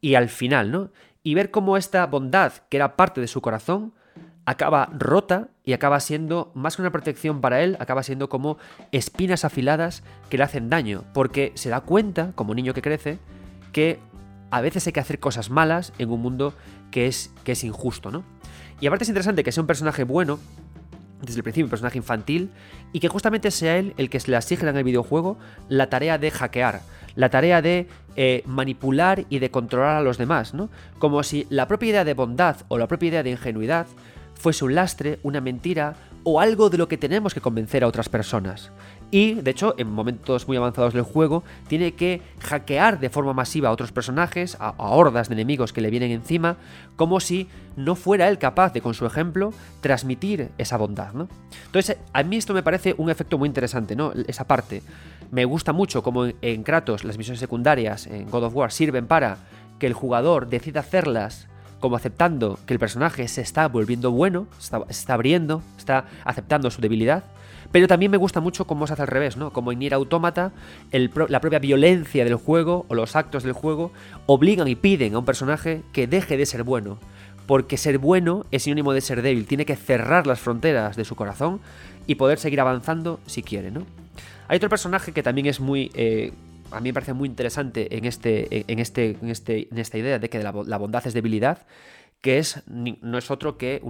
[0.00, 0.92] y al final, ¿no?
[1.24, 3.92] Y ver cómo esta bondad, que era parte de su corazón,
[4.48, 8.56] acaba rota y acaba siendo, más que una protección para él, acaba siendo como
[8.92, 13.18] espinas afiladas que le hacen daño, porque se da cuenta, como niño que crece,
[13.72, 13.98] que
[14.50, 16.54] a veces hay que hacer cosas malas en un mundo
[16.90, 18.24] que es, que es injusto, ¿no?
[18.80, 20.38] Y aparte es interesante que sea un personaje bueno,
[21.20, 22.50] desde el principio un personaje infantil,
[22.94, 25.36] y que justamente sea él el que se le asigna en el videojuego
[25.68, 26.80] la tarea de hackear,
[27.16, 30.70] la tarea de eh, manipular y de controlar a los demás, ¿no?
[30.98, 33.86] Como si la propia idea de bondad o la propia idea de ingenuidad
[34.38, 38.08] fuese un lastre, una mentira o algo de lo que tenemos que convencer a otras
[38.08, 38.70] personas.
[39.10, 43.70] Y, de hecho, en momentos muy avanzados del juego, tiene que hackear de forma masiva
[43.70, 46.56] a otros personajes, a, hordas de enemigos que le vienen encima,
[46.96, 51.28] como si no fuera él capaz de, con su ejemplo, transmitir esa bondad, ¿no?
[51.66, 54.12] Entonces, a mí esto me parece un efecto muy interesante, ¿no?
[54.26, 54.82] Esa parte.
[55.30, 59.38] Me gusta mucho como en Kratos las misiones secundarias en God of War sirven para
[59.78, 61.48] que el jugador decida hacerlas
[61.80, 66.80] como aceptando que el personaje se está volviendo bueno, se está, abriendo, está aceptando su
[66.80, 67.24] debilidad.
[67.70, 69.52] Pero también me gusta mucho cómo se hace al revés, ¿no?
[69.52, 70.52] Como en Nier Automata,
[70.90, 73.92] la propia violencia del juego o los actos del juego
[74.26, 76.98] obligan y piden a un personaje que deje de ser bueno.
[77.46, 81.14] Porque ser bueno es sinónimo de ser débil, tiene que cerrar las fronteras de su
[81.14, 81.60] corazón
[82.06, 83.84] y poder seguir avanzando si quiere, ¿no?
[84.48, 86.32] Hay otro personaje que también es muy eh,
[86.70, 90.18] a mí me parece muy interesante en, este, en, este, en, este, en esta idea
[90.18, 91.66] de que la, bondad es debilidad,
[92.20, 93.82] que es, no es otro que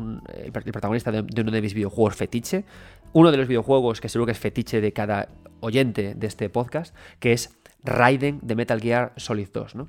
[0.45, 2.64] el, protagonista de, uno de mis videojuegos fetiche,
[3.12, 5.29] uno de los videojuegos que seguro que es fetiche de cada
[5.61, 9.88] oyente de este podcast, que es Raiden de Metal Gear Solid 2, ¿no?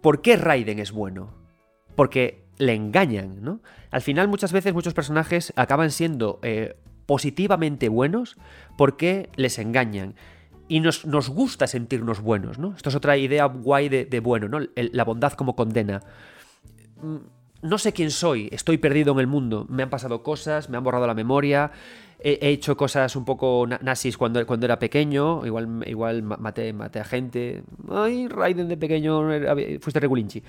[0.00, 1.34] ¿Por qué Raiden es bueno?
[1.94, 3.60] Porque le engañan, ¿no?
[3.90, 6.76] Al final muchas veces muchos personajes acaban siendo eh,
[7.06, 8.36] positivamente buenos
[8.76, 10.14] porque les engañan
[10.68, 12.74] y nos, gusta sentirnos buenos, ¿no?
[12.76, 14.60] Esto es otra idea guay de, bueno, ¿no?
[14.74, 16.02] la bondad como condena.
[17.02, 17.16] Mm,
[17.62, 20.84] no sé quién soy, estoy perdido en el mundo, me han pasado cosas, me han
[20.84, 21.70] borrado la memoria,
[22.18, 27.04] he, hecho cosas un poco nazis cuando, cuando era pequeño, igual, igual maté, maté a
[27.04, 29.22] gente, ay, Raiden de pequeño,
[29.80, 30.42] fuiste regulinchi.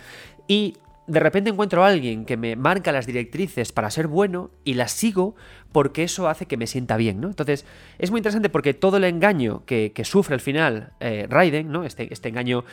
[0.48, 0.76] Y
[1.08, 4.92] de repente encuentro a alguien que me marca las directrices para ser bueno y las
[4.92, 5.36] sigo
[5.72, 7.30] porque eso hace que me sienta bien, ¿no?
[7.30, 7.66] Entonces,
[7.98, 11.86] es muy interesante porque todo el engaño que, sufre al final eh, Raiden, ¿no?
[11.86, 12.66] Este, este engaño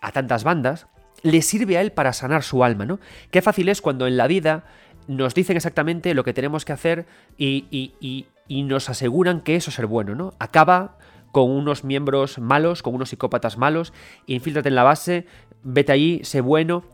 [0.00, 0.86] a tantas bandas,
[1.22, 2.98] le sirve a él para sanar su alma, ¿no?
[3.30, 4.64] Qué fácil es cuando en la vida
[5.06, 9.70] nos dicen exactamente lo que tenemos que hacer y, y, y nos aseguran que eso
[9.70, 10.32] es ser bueno, ¿no?
[10.38, 10.96] Acaba
[11.32, 13.92] con unos miembros malos, con unos psicópatas malos,
[14.26, 15.26] infíltrate en la base,
[15.62, 16.84] vete allí, sé bueno,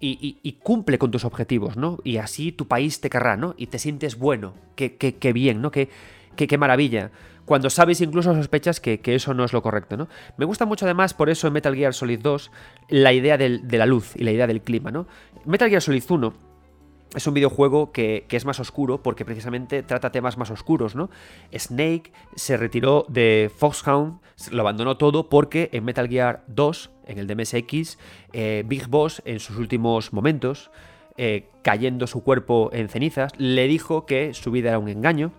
[0.00, 1.98] y, cumple con tus objetivos, ¿no?
[2.04, 3.54] Y así tu país te querrá, ¿no?
[3.56, 5.70] Y te sientes bueno, qué, qué, bien, ¿no?
[5.70, 5.88] Qué,
[6.36, 7.10] qué, maravilla.
[7.44, 10.08] Cuando sabes incluso sospechas que, eso no es lo correcto, ¿no?
[10.36, 12.50] Me gusta mucho además, por eso en Metal Gear Solid 2,
[12.88, 15.06] la idea de la luz y la idea del clima, ¿no?
[15.44, 16.45] Metal Gear Solid 1
[17.14, 21.10] es un videojuego que, es más oscuro porque precisamente trata temas más oscuros, ¿no?
[21.56, 27.26] Snake se retiró de Foxhound, lo abandonó todo porque en Metal Gear 2, en el
[27.26, 27.98] DMSX,
[28.32, 30.70] eh, Big Boss en sus últimos momentos,
[31.16, 35.32] eh, cayendo su cuerpo en cenizas, le dijo que su vida era un engaño,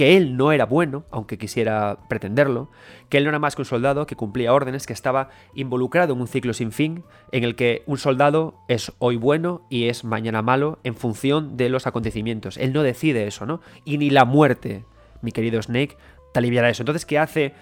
[0.00, 2.70] que él no era bueno, aunque quisiera pretenderlo,
[3.10, 6.22] que él no era más que un soldado que cumplía órdenes, que estaba involucrado en
[6.22, 10.40] un ciclo sin fin, en el que un soldado es hoy bueno y es mañana
[10.40, 12.56] malo en función de los acontecimientos.
[12.56, 13.60] Él no decide eso, ¿no?
[13.84, 14.86] Y ni la muerte,
[15.20, 15.98] mi querido Snake,
[16.32, 16.82] te aliviará eso.
[16.82, 17.52] Entonces, ¿qué hace,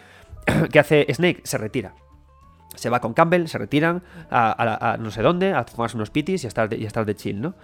[0.73, 1.41] ¿qué hace Snake?
[1.43, 1.97] Se retira.
[2.77, 6.47] Se va con Campbell, se retiran a, no sé dónde, a fumarse unos pitis y
[6.47, 7.57] a estar y a estar de chill, ¿no?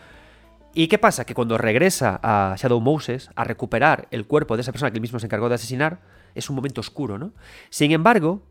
[0.75, 1.25] ¿Y qué pasa?
[1.25, 5.03] Que cuando regresa a Shadow Moses a recuperar el cuerpo de esa persona que él
[5.03, 6.01] mismo se encargó de asesinar,
[6.35, 7.33] es un momento oscuro, ¿no?
[7.71, 8.43] Sin embargo,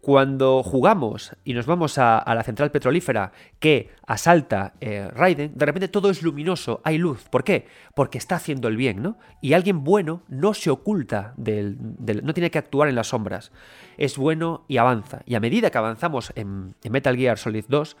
[0.00, 5.88] cuando jugamos y nos vamos a, la central petrolífera que asalta eh, Raiden, de repente
[5.88, 7.28] todo es luminoso, hay luz.
[7.28, 7.66] ¿Por qué?
[7.94, 9.18] Porque está haciendo el bien, ¿no?
[9.42, 11.76] Y alguien bueno no se oculta, del,
[12.22, 13.52] no tiene que actuar en las sombras.
[13.98, 15.22] Es bueno y avanza.
[15.26, 17.96] Y a medida que avanzamos en, en Metal Gear Solid 2,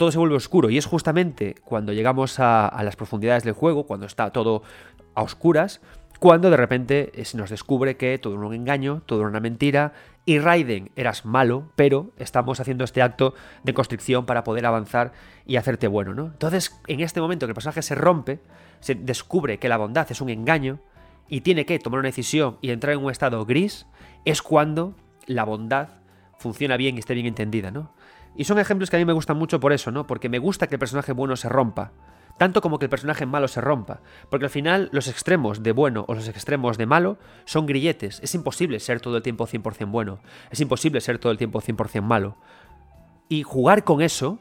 [0.00, 4.06] todo se vuelve oscuro y es justamente cuando llegamos a, las profundidades del juego, cuando
[4.06, 4.62] está todo
[5.14, 5.82] a oscuras,
[6.18, 9.40] cuando de repente eh, se nos descubre que todo era un engaño, todo era una
[9.40, 9.92] mentira,
[10.24, 15.12] y Raiden eras malo, pero estamos haciendo este acto de constricción para poder avanzar
[15.44, 16.28] y hacerte bueno, ¿no?
[16.28, 18.40] Entonces, en este momento que el personaje se rompe,
[18.80, 20.80] se descubre que la bondad es un engaño
[21.28, 23.84] y tiene que tomar una decisión y entrar en un estado gris,
[24.24, 24.94] es cuando
[25.26, 25.88] la bondad
[26.38, 27.92] funciona bien y esté bien entendida, ¿no?
[28.36, 30.06] Y son ejemplos que a mí me gustan mucho por eso, ¿no?
[30.06, 31.92] Porque me gusta que el personaje bueno se rompa.
[32.38, 34.00] Tanto como que el personaje malo se rompa.
[34.30, 38.18] Porque al final los extremos de bueno o los extremos de malo son grilletes.
[38.22, 40.20] Es imposible ser todo el tiempo 100% bueno.
[40.50, 42.38] Es imposible ser todo el tiempo 100% malo.
[43.28, 44.38] Y jugar con eso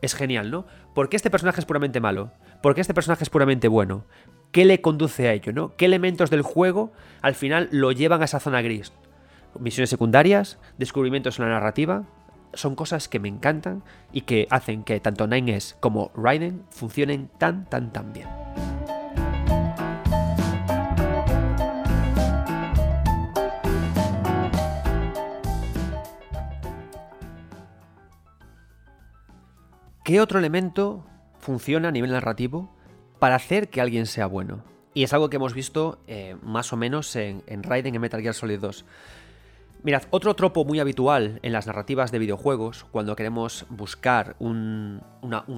[0.00, 0.64] es genial, ¿no?
[0.94, 2.32] Porque este personaje es puramente malo?
[2.62, 4.06] Porque este personaje es puramente bueno?
[4.50, 5.76] ¿Qué le conduce a ello, no?
[5.76, 8.92] ¿Qué elementos del juego al final lo llevan a esa zona gris?
[9.58, 12.04] Misiones secundarias, descubrimientos en la narrativa,
[12.54, 13.82] son cosas que me encantan
[14.12, 18.28] y que hacen que tanto Nine S como Raiden funcionen tan, tan, tan bien.
[30.04, 31.06] ¿Qué otro elemento
[31.38, 32.74] funciona a nivel narrativo
[33.20, 34.64] para hacer que alguien sea bueno?
[34.94, 38.20] Y es algo que hemos visto eh, más o menos en, en Raiden en Metal
[38.20, 38.84] Gear Solid 2.
[39.84, 45.02] Mirad, otro tropo muy habitual en las narrativas de videojuegos, cuando queremos buscar un,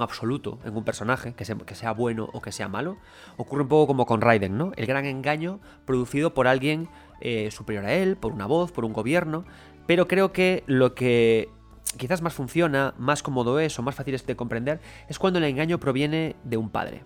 [0.00, 2.96] absoluto en un personaje, que sea, bueno o que sea malo,
[3.36, 4.72] ocurre un poco como con Raiden, ¿no?
[4.76, 6.88] El gran engaño producido por alguien
[7.20, 9.44] eh, superior a él, por una voz, por un gobierno,
[9.86, 11.50] pero creo que lo que
[11.98, 15.44] quizás más funciona, más cómodo es o más fácil es de comprender, es cuando el
[15.44, 17.04] engaño proviene de un padre.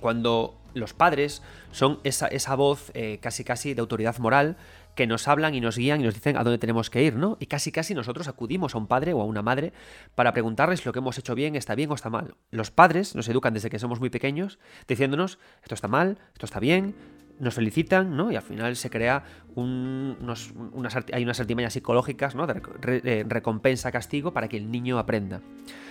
[0.00, 1.40] Cuando los padres
[1.70, 4.56] son esa, voz eh, casi casi de autoridad moral
[4.94, 7.36] que nos hablan y nos guían y nos dicen a dónde tenemos que ir, ¿no?
[7.40, 9.72] Y casi casi nosotros acudimos a un padre o a una madre
[10.14, 12.34] para preguntarles lo que hemos hecho bien, está bien o está mal.
[12.50, 16.60] Los padres nos educan desde que somos muy pequeños diciéndonos esto está mal, esto está
[16.60, 16.94] bien,
[17.38, 18.30] nos felicitan, ¿no?
[18.30, 19.24] Y al final se crea
[19.54, 22.46] unos, unas, hay unas artimañas psicológicas, ¿no?
[22.46, 25.40] De recompensa-castigo para que el niño aprenda.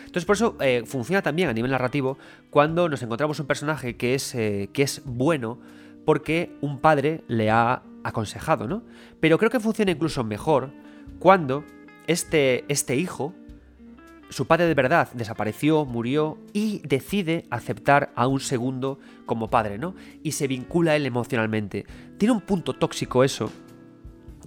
[0.06, 2.18] Entonces por eso eh, funciona también a nivel narrativo
[2.50, 5.60] cuando nos encontramos un personaje que es, eh, que es bueno
[6.06, 8.84] porque un padre le ha aconsejado, ¿no?
[9.20, 10.72] Pero creo que funciona incluso mejor
[11.20, 11.64] cuando
[12.08, 13.34] este, este hijo,
[14.30, 19.96] su padre de verdad desapareció, murió y decide aceptar a un segundo como padre, ¿no?
[20.24, 21.86] Y se vincula él emocionalmente.
[22.18, 23.52] Tiene un punto tóxico eso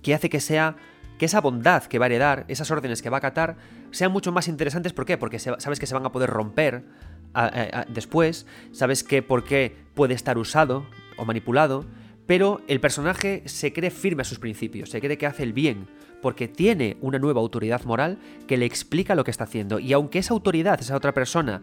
[0.03, 0.77] que hace que sea
[1.19, 3.57] que esa bondad que va a heredar, esas órdenes que va a acatar,
[3.91, 4.93] sean mucho más interesantes.
[4.93, 5.17] ¿Por qué?
[5.17, 6.85] Porque sabes que se van a poder romper
[7.89, 10.87] después, sabes que por qué puede estar usado
[11.17, 11.87] o manipulado,
[12.27, 15.89] pero el personaje se cree firme a sus principios, se cree que hace el bien,
[16.21, 19.79] porque tiene una nueva autoridad moral que le explica lo que está haciendo.
[19.79, 21.63] Y aunque esa autoridad, esa otra persona,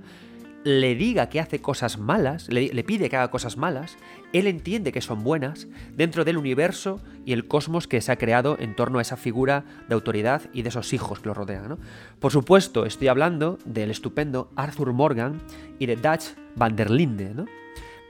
[0.64, 3.98] le diga que hace cosas malas, le, pide que haga cosas malas,
[4.32, 8.58] él entiende que son buenas dentro del universo y el cosmos que se ha creado
[8.60, 11.78] en torno a esa figura de autoridad y de esos hijos que lo rodean.
[12.20, 15.42] Por supuesto, estoy hablando del estupendo Arthur Morgan
[15.80, 17.34] y de Dutch van der Linde.
[17.34, 17.46] ¿no?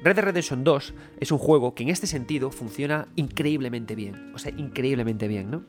[0.04, 4.34] Red Dead Redemption 2 es un juego que en este sentido funciona increíblemente bien.
[4.36, 5.64] O sea, increíblemente bien, ¿no?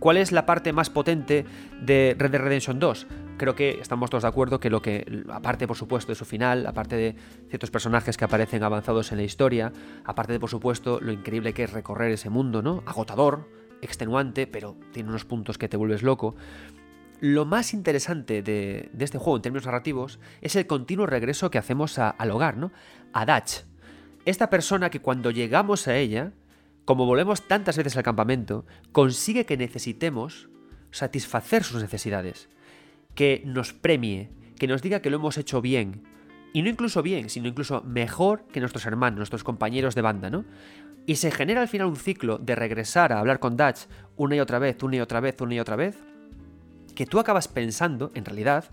[0.00, 1.44] ¿Cuál es la parte más potente
[1.80, 3.06] de Red Dead Redemption 2?
[3.36, 6.66] Creo que estamos todos de acuerdo que lo que, aparte por supuesto de su final,
[6.66, 7.14] aparte de
[7.48, 9.72] ciertos personajes que aparecen avanzados en la historia,
[10.04, 12.82] aparte de por supuesto lo increíble que es recorrer ese mundo, ¿no?
[12.86, 13.48] Agotador,
[13.82, 16.34] extenuante, pero tiene unos puntos que te vuelves loco.
[17.20, 21.98] Lo más interesante de, este juego en términos narrativos es el continuo regreso que hacemos
[21.98, 22.72] al hogar, ¿no?
[23.12, 23.64] A Dutch,
[24.26, 26.32] esta persona que cuando llegamos a ella,
[26.84, 30.48] como volvemos tantas veces al campamento, consigue que necesitemos
[30.90, 32.48] satisfacer sus necesidades,
[33.14, 36.02] que nos premie, que nos diga que lo hemos hecho bien,
[36.52, 40.44] y no incluso bien, sino incluso mejor que nuestros hermanos, nuestros compañeros de banda, ¿no?
[41.06, 44.40] Y se genera al final un ciclo de regresar a hablar con Dutch una y
[44.40, 45.98] otra vez, una y otra vez, una y otra vez,
[46.96, 48.64] que tú acabas pensando, en realidad,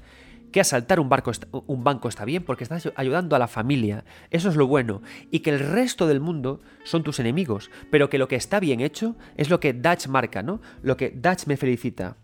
[0.54, 1.32] que asaltar un, barco
[1.68, 5.02] un banco está bien porque estás ayudando a la familia, eso es lo bueno,
[5.32, 8.80] y que el resto del mundo son tus enemigos, pero que lo que está bien
[8.80, 10.62] hecho es lo que Dutch marca, ¿no?
[10.82, 12.16] Lo que Dutch me felicita.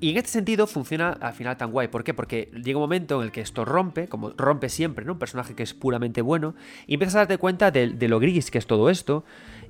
[0.00, 1.86] Y en este sentido funciona al final tan guay.
[1.86, 2.12] ¿Por qué?
[2.12, 5.12] Porque llega un momento en el que esto rompe, como rompe siempre, ¿no?
[5.12, 6.56] Un personaje que es puramente bueno,
[6.88, 9.24] y empiezas a darte cuenta de, de lo gris que es todo esto.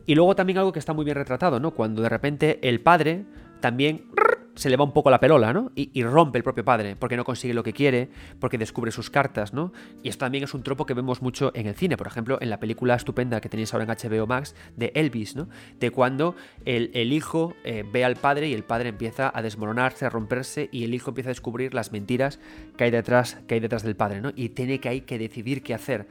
[0.06, 1.72] Y luego también algo que está muy bien retratado, ¿no?
[1.72, 3.26] Cuando de repente el padre
[3.60, 4.06] también
[4.54, 5.72] se le va un poco la pelola, ¿no?
[5.74, 9.54] Y, rompe el propio padre, porque no consigue lo que quiere, porque descubre sus cartas,
[9.54, 9.72] ¿no?
[10.02, 12.50] Y esto también es un tropo que vemos mucho en el cine, por ejemplo, en
[12.50, 15.48] la película estupenda que tenéis ahora en HBO Max de Elvis, ¿no?
[15.80, 16.34] De cuando
[16.64, 20.84] el, hijo eh, ve al padre y el padre empieza a desmoronarse, a romperse, y
[20.84, 22.38] el hijo empieza a descubrir las mentiras
[22.76, 24.32] que hay detrás, que hay detrás del padre, ¿no?
[24.34, 26.06] Y tiene que, hay que decidir qué hacer.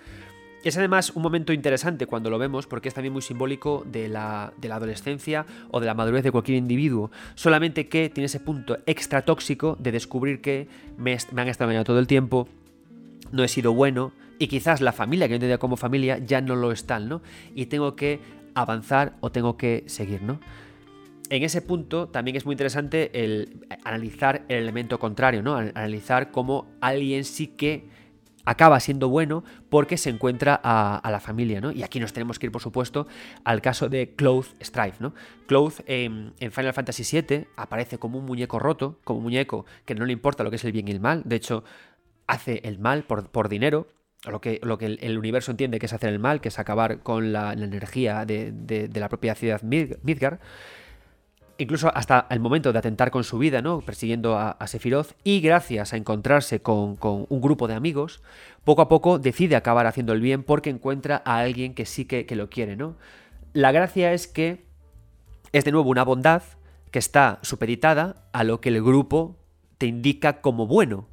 [0.64, 4.54] Es además un momento interesante cuando lo vemos porque es también muy simbólico de la,
[4.70, 9.76] adolescencia o de la madurez de cualquier individuo, solamente que tiene ese punto extra tóxico
[9.80, 12.48] de descubrir que me, han estado engañando todo el tiempo,
[13.32, 16.56] no he sido bueno y quizás la familia que yo entendía como familia ya no
[16.56, 17.22] lo están, ¿no?
[17.56, 18.20] Y tengo que
[18.54, 20.40] avanzar o tengo que seguir, ¿no?
[21.30, 25.56] En ese punto también es muy interesante el analizar el elemento contrario, ¿no?
[25.56, 27.86] Analizar cómo alguien sí que
[28.46, 31.72] acaba siendo bueno porque se encuentra a, la familia, ¿no?
[31.72, 33.08] Y aquí nos tenemos que ir, por supuesto,
[33.44, 35.14] al caso de Cloth Strife, ¿no?
[35.48, 40.06] Cloth en, Final Fantasy VII aparece como un muñeco roto, como un muñeco que no
[40.06, 41.64] le importa lo que es el bien y el mal, de hecho,
[42.28, 43.88] hace el mal por, dinero,
[44.26, 47.00] lo que, lo que el, universo entiende que es hacer el mal, que es acabar
[47.00, 50.40] con la, energía de, la propia ciudad Midgar
[51.62, 53.82] incluso hasta el momento de atentar con su vida, ¿no?
[53.82, 58.22] Persiguiendo a, Sephiroth y gracias a encontrarse con, un grupo de amigos,
[58.64, 62.26] poco a poco decide acabar haciendo el bien porque encuentra a alguien que sí que,
[62.26, 62.96] que lo quiere, ¿no?
[63.54, 64.66] La gracia es que
[65.52, 66.44] es de nuevo una bondad
[66.90, 69.38] que está supeditada a lo que el grupo
[69.78, 71.08] te indica como bueno,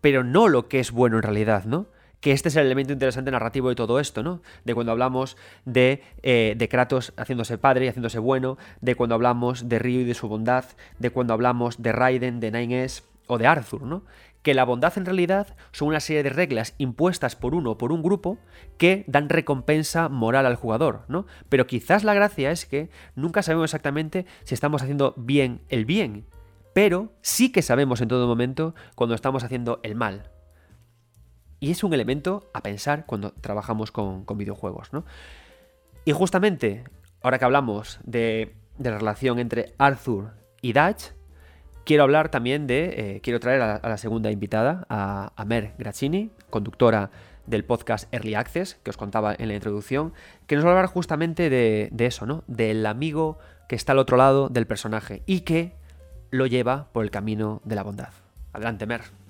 [0.00, 1.86] pero no lo que es bueno en realidad, ¿no?
[2.22, 4.40] Que este es el elemento interesante narrativo de todo esto, ¿no?
[4.64, 9.68] De cuando hablamos de, eh, de, Kratos haciéndose padre y haciéndose bueno, de cuando hablamos
[9.68, 10.64] de Ryu y de su bondad,
[11.00, 14.04] de cuando hablamos de Raiden, de Nine-S o de Arthur, ¿no?
[14.42, 17.90] Que la bondad en realidad son una serie de reglas impuestas por uno o por
[17.90, 18.38] un grupo
[18.78, 21.26] que dan recompensa moral al jugador, ¿no?
[21.48, 26.24] Pero quizás la gracia es que nunca sabemos exactamente si estamos haciendo bien el bien,
[26.72, 30.31] pero sí que sabemos en todo momento cuando estamos haciendo el mal.
[31.62, 35.04] Y es un elemento a pensar cuando trabajamos con, videojuegos, ¿no?
[36.04, 36.82] Y justamente,
[37.22, 41.12] ahora que hablamos de, la relación entre Arthur y Dutch,
[41.84, 42.94] quiero hablar también de.
[42.96, 47.12] Eh, quiero traer a, la segunda invitada, a, Mer Grazzini, conductora
[47.46, 50.14] del podcast Early Access, que os contaba en la introducción,
[50.48, 52.42] que nos va a hablar justamente de, de eso, ¿no?
[52.48, 53.38] Del amigo
[53.68, 55.76] que está al otro lado del personaje y que
[56.32, 58.10] lo lleva por el camino de la bondad.
[58.52, 59.21] Adelante, Mer.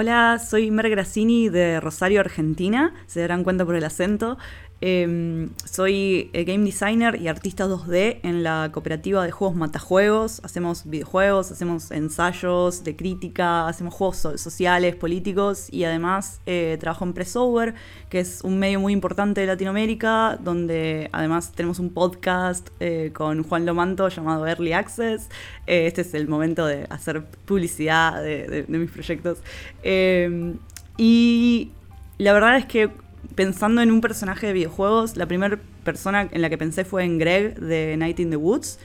[0.00, 2.94] Hola, soy Mer Grassini de Rosario, Argentina.
[3.08, 4.38] Se darán cuenta por el acento.
[4.80, 10.40] Em, soy eh, game designer y artista 2D en la cooperativa de juegos Matajuegos.
[10.44, 17.12] Hacemos videojuegos, hacemos ensayos de crítica, hacemos juegos sociales, políticos y además eh, trabajo en
[17.12, 17.74] Pressover,
[18.08, 23.42] que es un medio muy importante de Latinoamérica, donde además tenemos un podcast eh, con
[23.42, 25.28] Juan Lomanto llamado Early Access.
[25.66, 29.38] este es el momento de hacer publicidad de mis proyectos.
[29.82, 30.58] Em,
[30.96, 31.72] y
[32.18, 32.90] la verdad es que
[33.34, 37.18] pensando en un personaje de videojuegos, la primera persona en la que pensé fue en
[37.18, 38.78] Greg de Night in the Woods.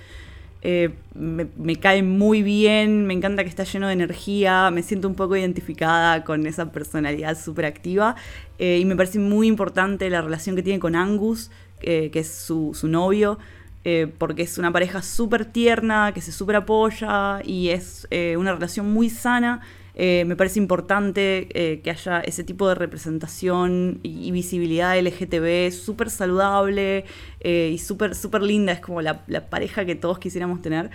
[0.66, 5.16] Eh, me, cae muy bien, me encanta que está lleno de energía, me siento un
[5.16, 8.16] poco identificada con esa personalidad súper activa
[8.60, 12.34] eh, y me parece muy importante la relación que tiene con Angus, eh, que es
[12.34, 13.40] su, su novio.
[14.18, 18.08] porque es una pareja súper tierna, que se súper apoya y es
[18.38, 19.60] una relación muy sana
[19.96, 26.10] eh, me parece importante eh, que haya ese tipo de representación y, visibilidad LGTB súper
[26.10, 27.06] saludable
[27.42, 28.74] eh, y súper super linda.
[28.74, 30.90] Es como la, pareja que todos quisiéramos tener.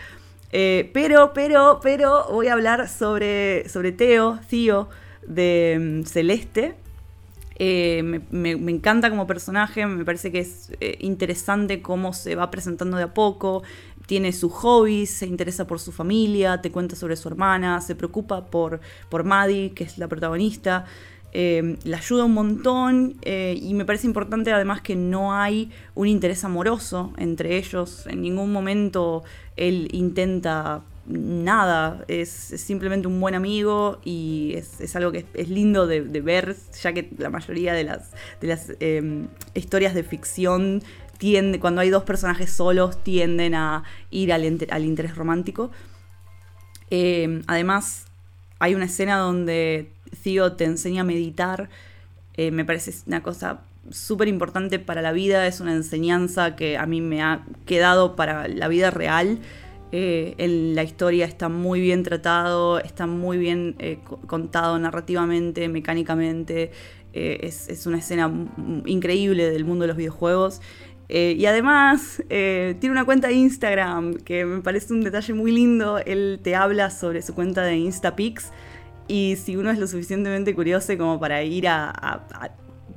[0.51, 4.89] pero, pero, pero voy a hablar sobre, sobre Teo, Tío,
[5.27, 6.75] de mm, Celeste.
[7.61, 10.71] Me, me, encanta como personaje, me parece que es
[11.01, 13.65] interesante cómo se va presentando de a poco
[14.09, 18.47] tiene sus hobbies, se interesa por su familia, te cuenta sobre su hermana, se preocupa
[18.47, 18.81] por,
[19.11, 20.87] por Maddie, que es la protagonista.
[21.35, 26.09] Eh, la ayuda un montón eh, y me parece importante además que no hay un
[26.09, 28.07] interés amoroso entre ellos.
[28.07, 29.25] En ningún momento
[29.57, 36.01] él intenta nada, es, simplemente un buen amigo y es, algo que es, lindo de,
[36.23, 40.83] ver, ya que la mayoría de las, de las eh, historias de ficción
[41.61, 45.71] cuando hay dos personajes solos, tienden a ir al, interés romántico.
[46.91, 48.07] Eh, además,
[48.59, 49.91] hay una escena donde
[50.23, 51.69] Theo te enseña a meditar.
[52.35, 53.61] Eh, me parece una cosa
[53.91, 58.47] súper importante para la vida, es una enseñanza que a mí me ha quedado para
[58.47, 59.41] la vida real.
[59.91, 63.77] en eh, la historia está muy bien tratado, está muy bien
[64.27, 66.71] contado narrativamente, mecánicamente.
[67.13, 68.31] Es, es, una escena
[68.85, 70.61] increíble del mundo de los videojuegos.
[71.09, 75.53] Eh, y además eh, tiene una cuenta de Instagram que me parece un detalle muy
[75.53, 75.99] lindo.
[75.99, 78.53] Él te habla sobre su cuenta de Instapics
[79.07, 82.27] y si uno es lo suficientemente curioso como para ir a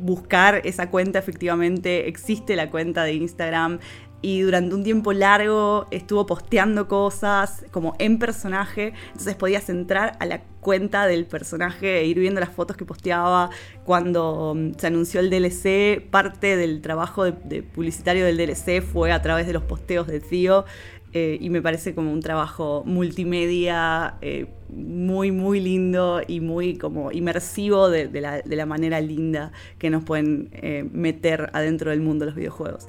[0.02, 3.80] buscar esa cuenta, efectivamente existe la cuenta de Instagram
[4.22, 10.26] y durante un tiempo largo estuvo posteando cosas como en personaje, entonces podías entrar a
[10.26, 13.50] la cuenta del personaje e ir viendo las fotos que posteaba
[13.84, 19.22] cuando mm, se anunció el DLC, parte del trabajo de, publicitario del DLC fue a
[19.22, 20.66] través de los posteos de Tío
[21.14, 27.12] eh, y me parece como un trabajo multimedia eh, muy muy lindo y muy como
[27.12, 32.36] inmersivo de, la, manera linda que nos pueden eh, meter adentro del mundo de los
[32.36, 32.88] videojuegos.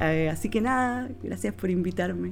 [0.00, 2.30] Eh, así que nada, gracias por invitarme.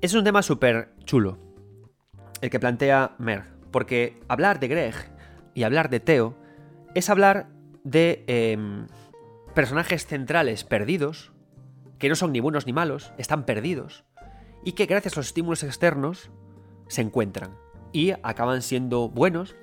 [0.00, 1.38] Es un tema súper chulo
[2.42, 4.94] el que plantea Mer, porque hablar de Greg
[5.54, 6.36] y hablar de Theo
[6.94, 7.48] es hablar
[7.84, 8.86] de em,
[9.54, 11.32] personajes centrales perdidos,
[11.98, 14.04] que no son ni buenos ni malos, están perdidos,
[14.64, 16.30] y que gracias a los estímulos externos
[16.88, 17.56] se encuentran
[17.92, 19.54] y acaban siendo buenos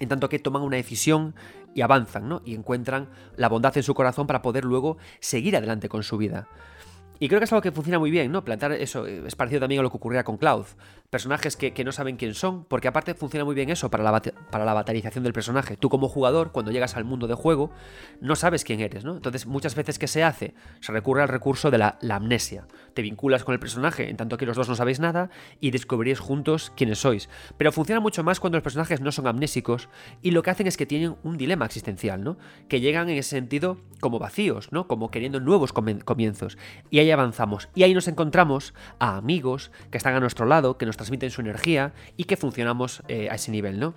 [0.00, 1.34] en tanto que toman una decisión
[1.74, 2.42] y avanzan, ¿no?
[2.44, 6.48] Y encuentran la bondad en su corazón para poder luego seguir adelante con su vida.
[7.20, 8.44] Y creo que es algo que funciona muy bien, ¿no?
[8.44, 10.66] Plantar eso, eh, es parecido también a lo que ocurría con Cloud.
[11.14, 14.64] Personajes que, no saben quién son, porque aparte funciona muy bien eso para la, para
[14.64, 15.76] la batalización del personaje.
[15.76, 17.70] Tú como jugador, cuando llegas al mundo de juego,
[18.20, 19.14] no sabes quién eres, ¿no?
[19.14, 22.66] Entonces muchas veces que se hace, se recurre al recurso de la, amnesia.
[22.94, 26.18] Te vinculas con el personaje, en tanto que los dos no sabéis nada, y descubrís
[26.18, 27.28] juntos quiénes sois.
[27.58, 29.88] Pero funciona mucho más cuando los personajes no son amnésicos,
[30.20, 32.38] y lo que hacen es que tienen un dilema existencial, ¿no?
[32.68, 34.88] Que llegan en ese sentido como vacíos, ¿no?
[34.88, 36.58] Como queriendo nuevos comienzos.
[36.90, 37.68] Y ahí avanzamos.
[37.76, 41.42] Y ahí nos encontramos a amigos que están a nuestro lado, que nos transmiten su
[41.42, 43.94] energía y que funcionamos eh, a ese nivel, ¿no?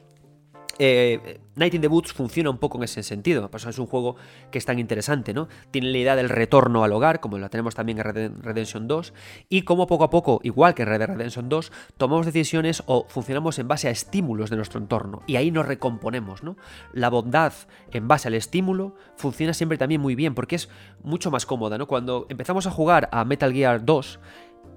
[0.80, 3.50] eh, Night in the Woods funciona un poco en ese sentido.
[3.50, 4.16] Por es un juego
[4.52, 5.48] que es tan interesante, ¿no?
[5.72, 9.14] Tiene la idea del retorno al hogar, como la tenemos también en Red Redemption 2,
[9.50, 13.58] y como poco a poco, igual que en Red Redemption 2, tomamos decisiones o funcionamos
[13.60, 16.58] en base a estímulos de nuestro entorno, y ahí nos recomponemos, ¿no?
[16.94, 17.54] La bondad
[17.92, 20.70] en base al estímulo funciona siempre también muy bien, porque es
[21.04, 21.88] mucho más cómoda, ¿no?
[21.88, 24.20] Cuando empezamos a jugar a Metal Gear 2,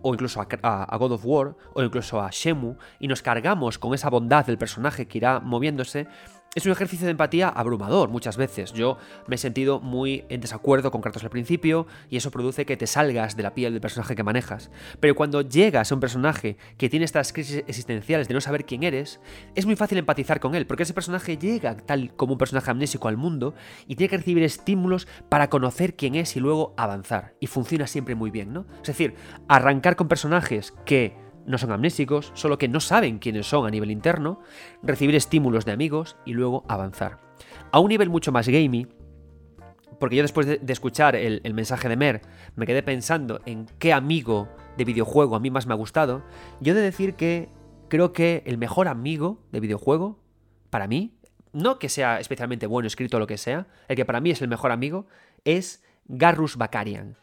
[0.02, 4.10] o incluso a, God of War, o incluso a Shemu, y nos cargamos con esa
[4.10, 6.06] bondad del personaje que irá moviéndose,
[6.54, 8.72] es un ejercicio de empatía abrumador muchas veces.
[8.72, 8.98] Yo
[9.28, 12.88] me he sentido muy en desacuerdo con Kratos al principio y eso produce que te
[12.88, 14.70] salgas de la piel del personaje que manejas.
[14.98, 18.82] Pero cuando llegas a un personaje que tiene estas crisis existenciales de no saber quién
[18.82, 19.20] eres,
[19.54, 23.06] es muy fácil empatizar con él, porque ese personaje llega tal como un personaje amnésico
[23.06, 23.54] al mundo
[23.86, 27.34] y tiene que recibir estímulos para conocer quién es y luego avanzar.
[27.38, 28.66] Y funciona siempre muy bien, ¿no?
[28.80, 29.14] Es decir,
[29.46, 33.90] arrancar con personajes que no son amnésicos, solo que no saben quiénes son a nivel
[33.90, 34.40] interno,
[34.82, 37.18] recibir estímulos de amigos y luego avanzar.
[37.72, 38.86] A un nivel mucho más gamey,
[39.98, 42.22] porque yo después de, escuchar el, mensaje de Mer
[42.56, 46.22] me quedé pensando en qué amigo de videojuego a mí más me ha gustado,
[46.60, 47.48] yo he de decir que
[47.88, 50.18] creo que el mejor amigo de videojuego,
[50.70, 51.16] para mí,
[51.52, 54.40] no que sea especialmente bueno escrito o lo que sea, el que para mí es
[54.40, 55.06] el mejor amigo,
[55.44, 57.16] es Garrus Bakarian.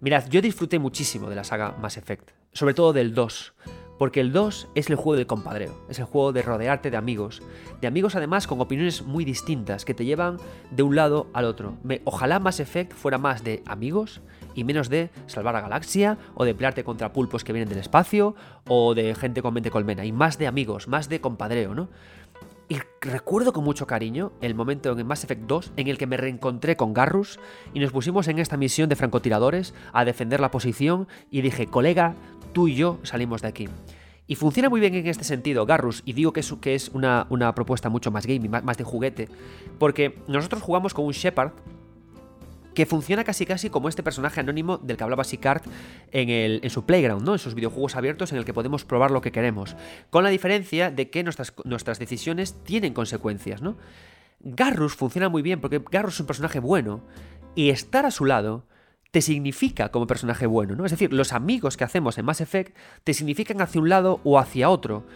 [0.00, 3.54] Mirad, yo disfruté muchísimo de la saga Mass Effect sobre todo del 2.
[3.98, 7.40] Porque el 2 es el juego del compadreo, es el juego de rodearte de amigos.
[7.80, 10.38] De amigos además con opiniones muy distintas que te llevan
[10.72, 11.76] de un lado al otro.
[12.04, 14.20] ojalá Mass Effect fuera más de amigos
[14.54, 18.34] y menos de salvar a galaxia o de pelearte contra pulpos que vienen del espacio
[18.66, 20.04] o de gente con mente colmena.
[20.04, 21.88] Y más de amigos, más de compadreo, ¿no?
[22.68, 26.16] Y recuerdo con mucho cariño el momento en Mass Effect 2 en el que me
[26.16, 27.38] reencontré con Garrus
[27.74, 32.14] y nos pusimos en esta misión de francotiradores a defender la posición y dije, colega,
[32.52, 33.68] tú y yo salimos de aquí.
[34.26, 37.88] Y funciona muy bien en este sentido, Garrus, y digo que es, es una, propuesta
[37.88, 39.28] mucho más gaming, más, de juguete,
[39.78, 41.52] porque nosotros jugamos con un Shepard
[42.74, 45.60] que funciona casi casi como este personaje anónimo del que hablaba Sicard
[46.10, 47.34] en, en su playground, ¿no?
[47.34, 49.76] En sus videojuegos abiertos en el que podemos probar lo que queremos.
[50.08, 53.76] Con la diferencia de que nuestras, nuestras decisiones tienen consecuencias, ¿no?
[54.40, 57.02] Garrus funciona muy bien porque Garrus es un personaje bueno
[57.54, 58.64] y estar a su lado
[59.12, 60.86] te significa como personaje bueno, ¿no?
[60.86, 64.38] Es decir, los amigos que hacemos en Mass Effect te significan hacia un lado o
[64.38, 65.06] hacia otro.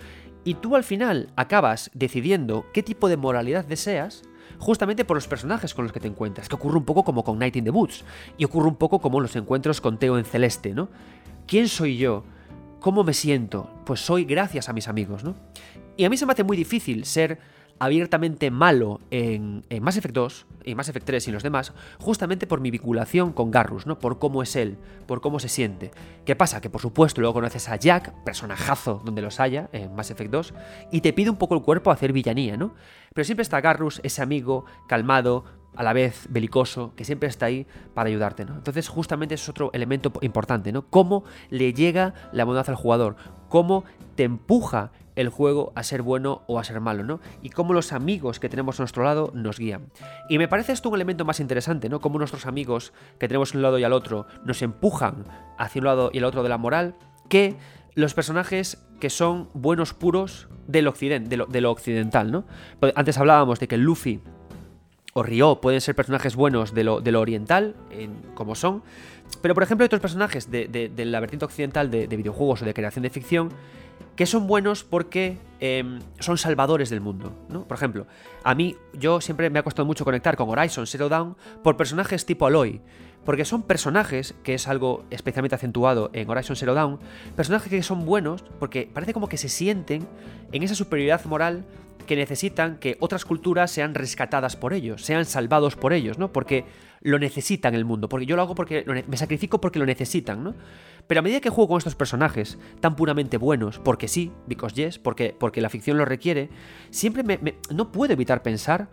[0.44, 4.22] Y tú al final acabas decidiendo qué tipo de moralidad deseas
[4.58, 7.38] justamente por los personajes con los que te encuentras, que ocurre un poco como con
[7.38, 8.04] Night in the Woods,
[8.38, 10.88] y ocurre un poco como los encuentros con Teo en Celeste, ¿no?
[11.46, 12.24] ¿Quién soy yo?
[12.80, 13.70] ¿Cómo me siento?
[13.84, 15.34] Pues soy gracias a mis amigos, ¿no?
[15.96, 17.38] Y a mí se me hace muy difícil ser
[17.78, 22.46] abiertamente malo en, Mass Effect 2, en Mass Effect 3 y en los demás, justamente
[22.46, 23.98] por mi vinculación con Garrus, ¿no?
[23.98, 25.90] Por cómo es él, por cómo se siente.
[26.24, 26.60] ¿Qué pasa?
[26.60, 30.54] Que por supuesto luego conoces a Jack, personajazo donde los haya, en Mass Effect 2,
[30.90, 32.74] y te pide un poco el cuerpo a hacer villanía, ¿no?
[33.16, 35.44] Pero siempre está Garrus, ese amigo calmado,
[35.74, 38.54] a la vez belicoso, que siempre está ahí para ayudarte, ¿no?
[38.54, 40.82] Entonces, justamente es otro elemento importante, ¿no?
[40.90, 43.16] Cómo le llega la bondad al jugador,
[43.48, 43.84] cómo
[44.16, 47.20] te empuja el juego a ser bueno o a ser malo, ¿no?
[47.40, 49.90] Y cómo los amigos que tenemos a nuestro lado nos guían.
[50.28, 52.02] Y me parece esto un elemento más interesante, ¿no?
[52.02, 55.24] Cómo nuestros amigos que tenemos a un lado y al otro nos empujan
[55.56, 56.96] hacia un lado y el otro de la moral,
[57.30, 57.56] que
[57.96, 62.44] los personajes que son buenos puros del occidente, de lo, occidental, ¿no?
[62.78, 64.20] Pues antes hablábamos de que Luffy
[65.14, 68.82] o Ryo pueden ser personajes buenos de lo, de oriental, en, como son,
[69.40, 72.74] pero por ejemplo hay otros personajes de, la vertiente occidental de, de videojuegos o de
[72.74, 73.48] creación de ficción
[74.16, 77.64] que son buenos porque em, son salvadores del mundo, ¿no?
[77.68, 78.06] Por ejemplo,
[78.42, 82.24] a mí, yo siempre me ha costado mucho conectar con Horizon Zero Dawn por personajes
[82.24, 82.80] tipo Aloy,
[83.26, 87.00] porque son personajes, que es algo especialmente acentuado en Horizon Zero Dawn,
[87.34, 90.06] personajes que son buenos porque parece como que se sienten
[90.52, 91.66] en esa superioridad moral
[92.06, 96.32] que necesitan que otras culturas sean rescatadas por ellos, sean salvados por ellos, ¿no?
[96.32, 96.64] Porque
[97.02, 100.54] lo necesitan el mundo, porque yo lo hago porque me sacrifico porque lo necesitan, ¿no?
[101.08, 104.98] Pero a medida que juego con estos personajes tan puramente buenos, porque sí, because yes,
[105.00, 106.48] porque, porque la ficción lo requiere,
[106.90, 108.88] siempre me, no puedo evitar pensar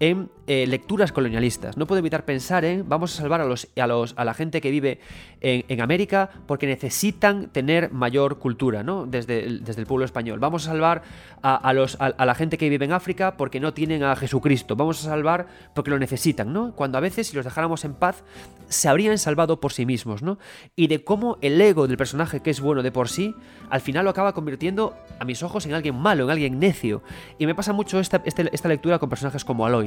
[0.00, 1.76] en eh, lecturas colonialistas.
[1.76, 4.60] No puedo evitar pensar en vamos a salvar a, los, a, los, a la gente
[4.60, 5.00] que vive
[5.40, 9.06] en, América porque necesitan tener mayor cultura, ¿no?
[9.06, 10.38] Desde el, desde el pueblo español.
[10.38, 11.02] Vamos a salvar
[11.42, 14.74] a, los, a, la gente que vive en África porque no tienen a Jesucristo.
[14.76, 16.74] Vamos a salvar porque lo necesitan, ¿no?
[16.74, 18.24] Cuando a veces, si los dejáramos en paz,
[18.68, 20.38] se habrían salvado por sí mismos, ¿no?
[20.74, 23.34] Y de cómo el ego del personaje que es bueno de por sí,
[23.70, 27.02] al final lo acaba convirtiendo a mis ojos en alguien malo, en alguien necio.
[27.38, 29.85] Y me pasa mucho esta, este, esta lectura con personajes como Aloy,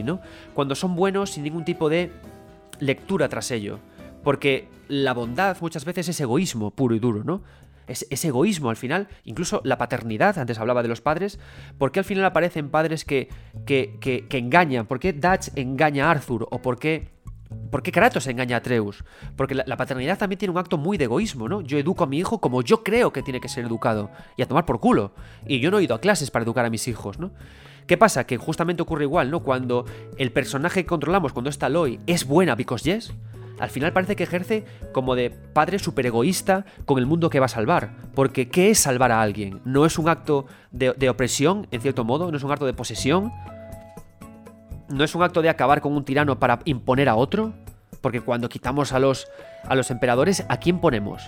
[0.53, 2.11] Cuando son buenos sin ningún tipo de
[2.79, 3.79] lectura tras ello.
[4.23, 7.41] Porque la bondad muchas veces es egoísmo puro y duro, ¿no?
[7.87, 11.39] Es, egoísmo al final, incluso la paternidad, antes hablaba de los padres,
[11.79, 13.29] ¿por qué al final aparecen padres que,
[13.65, 14.85] que, engañan?
[14.85, 16.47] ¿Por qué Dutch engaña a Arthur?
[16.51, 17.07] ¿O por qué
[17.71, 19.03] ¿Por Kratos engaña a Atreus?
[19.35, 21.61] Porque la, paternidad también tiene un acto muy de egoísmo, ¿no?
[21.61, 24.11] Yo educo a mi hijo como yo creo que tiene que ser educado.
[24.37, 25.13] Y a tomar por culo.
[25.47, 27.31] Y yo no he ido a clases para educar a mis hijos, ¿no?
[27.89, 28.27] ¿Qué pasa?
[28.27, 29.39] Que justamente ocurre igual, ¿no?
[29.39, 29.83] Cuando
[30.19, 33.11] el personaje que controlamos, cuando está Aloy, es buena because yes,
[33.59, 37.47] al final parece que ejerce como de padre super egoísta con el mundo que va
[37.47, 37.95] a salvar.
[38.13, 39.59] Porque ¿qué es salvar a alguien?
[39.65, 42.29] ¿No es un acto de, opresión, en cierto modo?
[42.29, 43.31] ¿No es un acto de posesión?
[44.87, 47.53] ¿No es un acto de acabar con un tirano para imponer a otro?
[48.01, 49.27] Porque cuando quitamos a los,
[49.63, 51.23] a los emperadores, ¿a quién ponemos?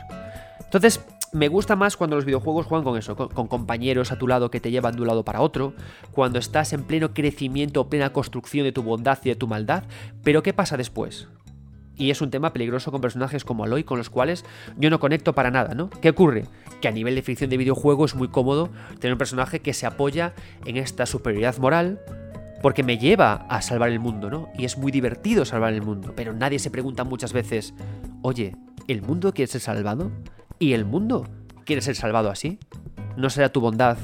[0.60, 1.02] Entonces,
[1.34, 4.60] me gusta más cuando los videojuegos juegan con eso, con, compañeros a tu lado que
[4.60, 5.74] te llevan de un lado para otro,
[6.12, 9.84] cuando estás en pleno crecimiento o plena construcción de tu bondad y de tu maldad,
[10.24, 11.30] pero ¿qué pasa después?
[11.96, 14.44] Y es un tema peligroso con personajes como Aloy, con los cuales
[14.78, 15.90] yo no conecto para nada, ¿no?
[15.90, 16.46] ¿Qué ocurre?
[16.82, 18.70] Que a nivel de ficción de videojuego es muy cómodo
[19.00, 20.34] tener un personaje que se apoya
[20.66, 22.00] en esta superioridad moral,
[22.62, 24.50] porque me lleva a salvar el mundo, ¿no?
[24.58, 27.74] Y es muy divertido salvar el mundo, pero nadie se pregunta muchas veces,
[28.22, 28.56] oye,
[28.88, 30.12] ¿el mundo quiere ser salvado?
[30.62, 31.26] ¿Y el mundo
[31.66, 32.60] quiere ser salvado así?
[33.18, 33.98] ¿No será tu bondad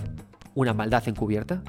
[0.56, 1.62] una maldad encubierta?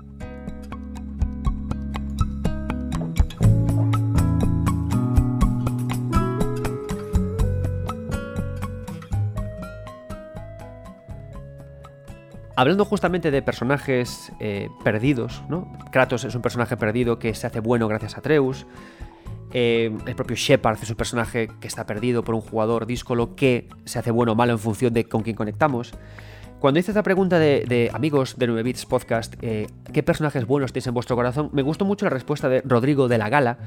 [12.57, 15.71] Hablando justamente de personajes eh, perdidos, ¿no?
[15.93, 18.67] Kratos es un personaje perdido que se hace bueno gracias a Atreus.
[19.53, 23.69] Eh, el propio Shepard es un personaje que está perdido por un jugador díscolo que
[23.85, 25.93] se hace bueno o malo en función de con quién conectamos.
[26.59, 30.89] Cuando hice esta pregunta de, amigos de 9 Bits Podcast, eh, ¿qué personajes buenos tenéis
[30.89, 31.51] en vuestro corazón?
[31.53, 33.59] Me gustó mucho la respuesta de Rodrigo de la Gala,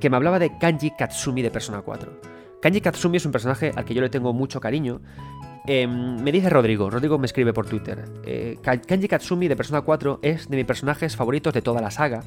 [0.00, 2.10] que me hablaba de Kanji Katsumi de Persona 4.
[2.62, 5.02] Kanji Katsumi es un personaje al que yo le tengo mucho cariño.
[5.66, 8.02] Em, me dice Rodrigo, Rodrigo me escribe por Twitter.
[8.24, 12.22] Eh, Kanji Katsumi de Persona 4 es de mis personajes favoritos de toda la saga.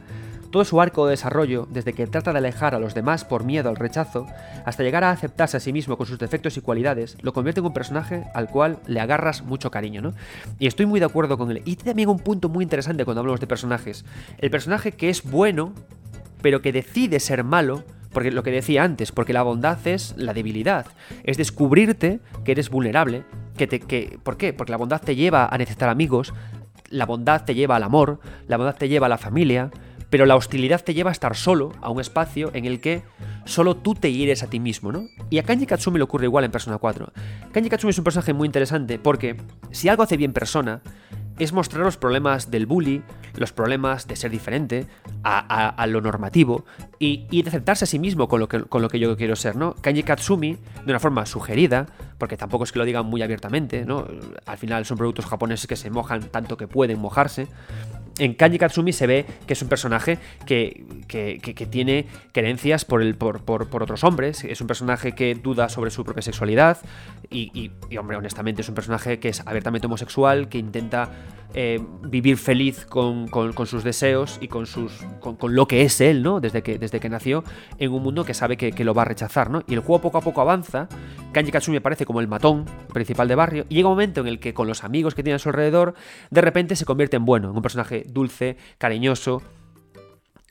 [0.51, 3.69] Todo su arco de desarrollo, desde que trata de alejar a los demás por miedo
[3.69, 4.27] al rechazo,
[4.65, 7.67] hasta llegar a aceptarse a sí mismo con sus defectos y cualidades, lo convierte en
[7.67, 10.13] un personaje al cual le agarras mucho cariño, ¿no?
[10.59, 11.61] Y estoy muy de acuerdo con él.
[11.63, 14.03] Y también un punto muy interesante cuando hablamos de personajes.
[14.39, 15.73] El personaje que es bueno,
[16.41, 20.33] pero que decide ser malo, porque lo que decía antes, porque la bondad es la
[20.33, 20.85] debilidad,
[21.23, 23.23] es descubrirte que eres vulnerable,
[23.55, 24.51] que te, que, ¿por qué?
[24.51, 26.33] Porque la bondad te lleva a necesitar amigos,
[26.89, 29.71] la bondad te lleva al amor, la bondad te lleva a la familia,
[30.11, 33.01] pero la hostilidad te lleva a estar solo, a un espacio en el que
[33.45, 35.07] solo tú te hieres a ti mismo, ¿no?
[35.29, 37.13] Y a Kanji Katsumi le ocurre igual en Persona 4.
[37.53, 39.37] Kanji Katsumi es un personaje muy interesante porque
[39.71, 40.81] si algo hace bien Persona
[41.39, 43.03] es mostrar los problemas del bully,
[43.35, 44.85] los problemas de ser diferente
[45.23, 46.65] a, lo normativo
[46.99, 49.55] y, de aceptarse a sí mismo con lo, que, con lo que yo quiero ser,
[49.55, 49.75] ¿no?
[49.75, 51.87] Kanji Katsumi, de una forma sugerida,
[52.21, 54.05] porque tampoco es que lo digan muy abiertamente, ¿no?
[54.45, 57.47] Al final son productos japoneses que se mojan tanto que pueden mojarse,
[58.19, 60.85] en Kanji Katsumi se ve que es un personaje que,
[61.71, 63.41] tiene creencias por, el, por,
[63.81, 66.77] otros hombres, es un personaje que duda sobre su propia sexualidad
[67.31, 71.09] y, hombre, honestamente es un personaje que es abiertamente homosexual, que intenta
[71.53, 73.27] eh, vivir feliz con,
[73.65, 74.65] sus deseos y con,
[75.49, 76.39] lo que es él, ¿no?
[76.39, 77.43] Desde que, desde que nació,
[77.77, 79.63] en un mundo que sabe que, lo va a rechazar, ¿no?
[79.67, 80.87] Y el juego poco a poco avanza,
[81.33, 84.39] Kanji Katsumi aparece como el matón principal de barrio, y llega un momento en el
[84.39, 85.93] que con los amigos que tiene a su alrededor,
[86.29, 89.41] de repente se convierte en bueno, en un personaje dulce, cariñoso,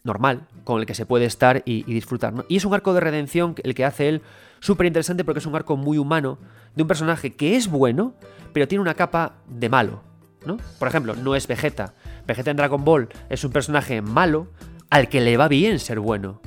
[0.04, 2.32] normal, con el que se puede estar y, disfrutar.
[2.32, 2.44] ¿no?
[2.48, 4.22] Y es un arco de redención el que hace él
[4.60, 6.38] súper interesante porque es un arco muy humano
[6.74, 8.14] de un personaje que es bueno,
[8.52, 10.09] pero tiene una capa de malo.
[10.44, 10.58] ¿No?
[10.78, 11.94] Por ejemplo, no es Vegeta.
[12.26, 14.48] Vegeta en Dragon Ball es un personaje malo
[14.90, 16.40] al que le va bien ser bueno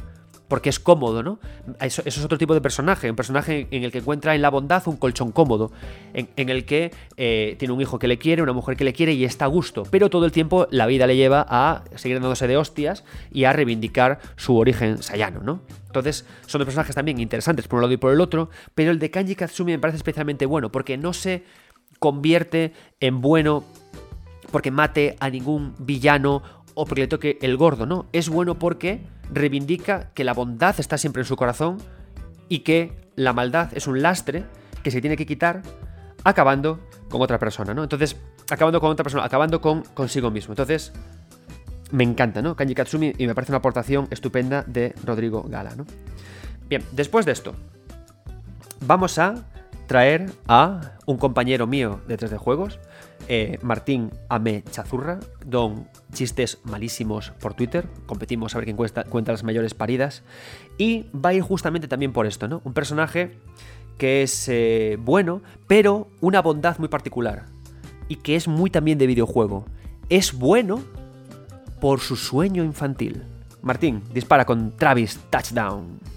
[0.53, 1.39] porque es cómodo, ¿no?
[1.79, 4.83] Eso, es otro tipo de personaje, un personaje en el que encuentra en la bondad
[4.85, 5.71] un colchón cómodo,
[6.13, 9.13] en, el que eh, tiene un hijo que le quiere, una mujer que le quiere
[9.13, 12.45] y está a gusto, pero todo el tiempo la vida le lleva a seguir dándose
[12.45, 15.61] de hostias y a reivindicar su origen sayano, ¿no?
[15.87, 18.99] Entonces, son dos personajes también interesantes por un lado y por el otro, pero el
[18.99, 21.45] de Kanji Katsumi me parece especialmente bueno, porque no se
[21.97, 23.63] convierte en bueno
[24.53, 26.43] porque mate a ningún villano
[26.75, 28.05] o porque le toque el gordo, ¿no?
[28.13, 29.01] Es bueno porque
[29.31, 31.79] reivindica que la bondad está siempre en su corazón
[32.49, 34.45] y que la maldad es un lastre
[34.83, 35.63] que se tiene que quitar
[36.23, 36.79] acabando
[37.09, 37.81] con otra persona, ¿no?
[37.81, 38.15] Entonces,
[38.51, 40.51] acabando con otra persona, acabando con consigo mismo.
[40.51, 40.93] Entonces,
[41.89, 42.55] me encanta, ¿no?
[42.55, 45.87] Kanji Katsumi y me parece una aportación estupenda de Rodrigo Gala, ¿no?
[46.69, 47.55] Bien, después de esto,
[48.85, 49.45] vamos a
[49.87, 52.79] traer a un compañero mío de 3D Juegos,
[53.27, 59.31] eh, Martín Ame Chazurra, don chistes malísimos por Twitter, competimos a ver quién cuenta, cuenta
[59.31, 60.23] las mayores paridas,
[60.77, 62.61] y va a ir justamente también por esto, ¿no?
[62.63, 63.37] Un personaje
[63.97, 67.45] que es eh, bueno, pero una bondad muy particular,
[68.07, 69.65] y que es muy también de videojuego.
[70.09, 70.81] Es bueno
[71.79, 73.23] por su sueño infantil.
[73.61, 76.12] Martín, dispara con Travis Touchdown.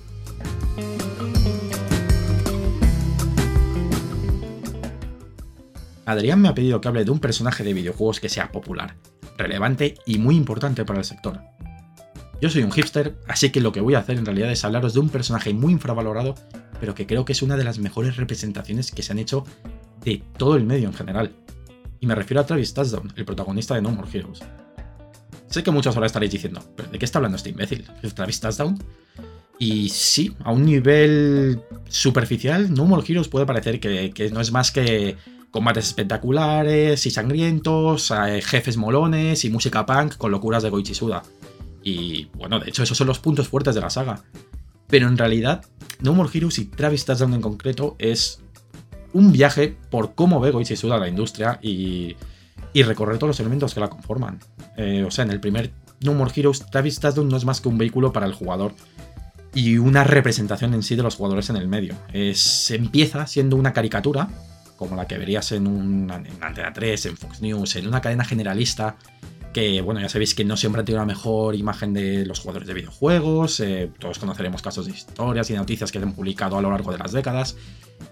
[6.07, 8.97] Adrián me ha pedido que hable de un personaje de videojuegos que sea popular,
[9.37, 11.41] relevante y muy importante para el sector.
[12.41, 14.95] Yo soy un hipster, así que lo que voy a hacer en realidad es hablaros
[14.95, 16.37] de un personaje muy infravalorado,
[16.79, 19.45] pero que creo que es una de las mejores representaciones que se han hecho
[20.05, 21.33] de todo el medio en general.
[21.99, 24.41] Y me refiero a Travis Touchdown, el protagonista de No More Heroes.
[25.49, 27.85] Sé que muchos ahora estaréis diciendo, ¿pero de qué está hablando este imbécil?
[28.03, 28.79] ¿Es Travis Touchdown?
[29.59, 34.71] Y sí, a un nivel superficial, No More Heroes puede parecer que no es más
[34.71, 35.17] que
[35.57, 41.23] combates espectaculares y sangrientos, eh, jefes molones y música punk con locuras de Goichi Suda.
[41.83, 44.23] Y bueno, de hecho esos son los puntos fuertes de la saga.
[44.87, 45.65] Pero en realidad,
[46.01, 48.43] No More Heroes y Travis Touchdown en concreto es
[49.15, 52.17] un viaje por cómo ve Goichi Suda la industria y,
[52.75, 54.39] y recorrer todos los elementos que la conforman.
[54.77, 57.71] Eh, o sea, en el primer No More Heroes, Travis Touchdown no es más que
[57.71, 58.75] un vehículo para el jugador
[59.55, 61.95] y una representación en sí de los jugadores en el medio.
[62.13, 64.29] Es, empieza siendo una caricatura
[64.77, 68.25] como la que verías en, un, en Antena 3, en Fox News, en una cadena
[68.25, 68.97] generalista,
[69.57, 72.69] que bueno, ya sabéis que no siempre ha tenido una mejor imagen de los jugadores
[72.69, 76.71] de videojuegos, eh, todos conoceremos casos de historias y noticias que han publicado a lo
[76.71, 77.57] largo de las décadas,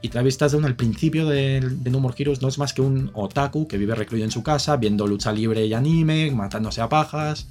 [0.01, 3.11] y Travis Touchdown al principio de, de No More Heroes no es más que un
[3.12, 7.47] otaku que vive recluido en su casa, viendo lucha libre y anime, matándose a pajas,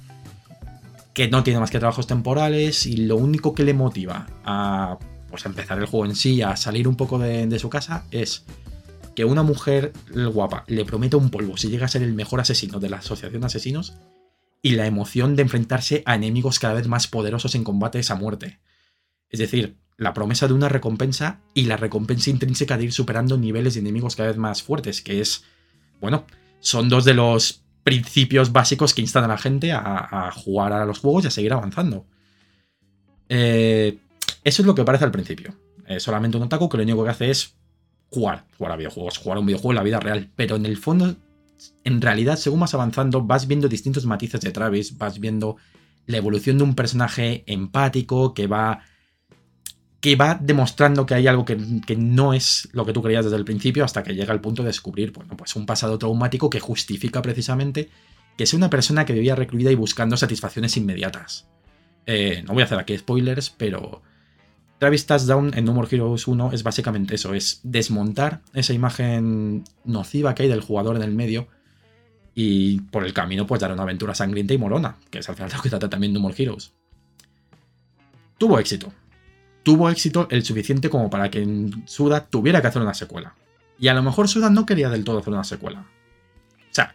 [1.12, 4.98] que no tiene más que trabajos temporales, y lo único que le motiva a
[5.30, 8.44] pues, empezar el juego en sí, a salir un poco de su casa, es
[9.14, 9.92] que una mujer
[10.32, 13.40] guapa le prometa un polvo si llega a ser el mejor asesino de la asociación
[13.40, 13.94] de asesinos
[14.62, 18.60] y la emoción de enfrentarse a enemigos cada vez más poderosos en combates a muerte.
[19.28, 23.74] Es decir, la promesa de una recompensa y la recompensa intrínseca de ir superando niveles
[23.74, 25.44] de enemigos cada vez más fuertes, que es,
[26.00, 26.24] bueno,
[26.60, 30.98] son dos de los principios básicos que instan a la gente a, jugar a los
[30.98, 32.06] juegos y a seguir avanzando.
[33.28, 33.98] Eh,
[34.42, 35.54] eso es lo que parece al principio.
[35.86, 37.54] Es solamente un otaku que lo único que hace es
[38.10, 40.30] jugar, jugar a videojuegos, jugar a un videojuego en la vida real.
[40.36, 41.16] Pero en el fondo,
[41.84, 45.56] en realidad, según vas avanzando, vas viendo distintos matices de Travis, vas viendo
[46.06, 48.82] la evolución de un personaje empático que va.
[50.00, 51.56] que va demostrando que hay algo que,
[51.96, 54.68] no es lo que tú creías desde el principio, hasta que llega al punto de
[54.68, 57.88] descubrir, bueno, pues un pasado traumático que justifica precisamente
[58.36, 61.46] que sea una persona que vivía recluida y buscando satisfacciones inmediatas.
[62.06, 64.02] Eh, no voy a hacer aquí spoilers, pero
[64.78, 70.34] Travis Touchdown en No More Heroes 1 es básicamente eso, es desmontar esa imagen nociva
[70.34, 71.48] que hay del jugador en el medio
[72.34, 75.52] y por el camino pues dar una aventura sangrienta y morona, que es al final
[75.54, 76.72] lo que trata también No More Heroes.
[78.38, 78.92] Tuvo éxito.
[79.62, 83.34] Tuvo éxito el suficiente como para que Suda tuviera que hacer una secuela.
[83.78, 85.80] Y a lo mejor Suda no quería del todo hacer una secuela.
[85.80, 86.94] O sea,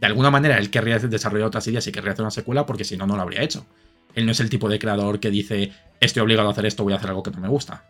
[0.00, 2.96] de alguna manera él querría desarrollar otras ideas y querría hacer una secuela porque si
[2.96, 3.66] no, no lo habría hecho.
[4.14, 6.92] Él no es el tipo de creador que dice, estoy obligado a hacer esto, voy
[6.92, 7.84] a hacer algo que no me gusta.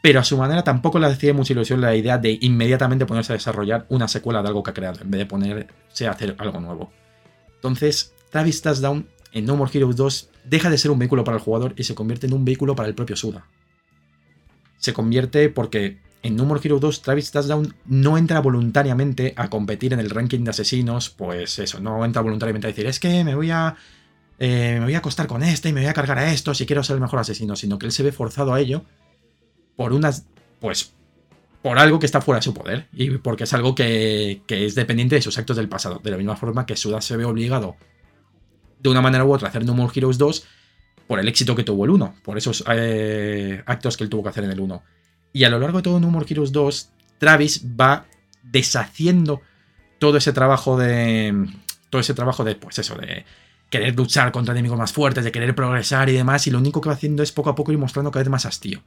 [0.00, 3.36] Pero a su manera tampoco le hacía mucha ilusión la idea de inmediatamente ponerse a
[3.36, 6.60] desarrollar una secuela de algo que ha creado, en vez de ponerse a hacer algo
[6.60, 6.92] nuevo.
[7.56, 11.42] Entonces, Travis Touchdown en No More Heroes 2 deja de ser un vehículo para el
[11.42, 13.46] jugador y se convierte en un vehículo para el propio Suda.
[14.78, 19.92] Se convierte porque en No More Heroes 2 Travis Touchdown no entra voluntariamente a competir
[19.92, 23.34] en el ranking de asesinos, pues eso, no entra voluntariamente a decir, es que me
[23.34, 23.76] voy a
[24.38, 26.64] eh, me voy a acostar con este y me voy a cargar a esto si
[26.64, 28.84] quiero ser el mejor asesino, sino que él se ve forzado a ello
[29.76, 30.26] por unas,
[30.60, 30.94] pues,
[31.62, 35.16] por algo que está fuera de su poder y porque es algo que, es dependiente
[35.16, 37.76] de sus actos del pasado, de la misma forma que Suda se ve obligado
[38.78, 40.46] de una manera u otra a hacer No More Heroes 2
[41.08, 44.28] por el éxito que tuvo el 1, por esos eh, actos que él tuvo que
[44.28, 44.82] hacer en el 1.
[45.32, 48.06] Y a lo largo de todo No More Heroes 2, Travis va
[48.42, 49.40] deshaciendo
[49.98, 51.48] todo ese trabajo de.
[51.90, 53.24] Todo ese trabajo de, pues eso, de
[53.70, 56.88] querer luchar contra enemigos más fuertes, de querer progresar y demás, y lo único que
[56.88, 58.82] va haciendo es poco a poco ir mostrando cada vez más hastío.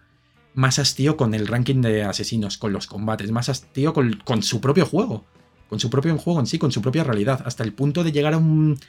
[0.53, 4.85] Más hastío con el ranking de asesinos, con los combates, más hastío con, su propio
[4.85, 5.25] juego,
[5.69, 8.33] con su propio juego en sí, con su propia realidad, hasta el punto de llegar
[8.33, 8.79] a un,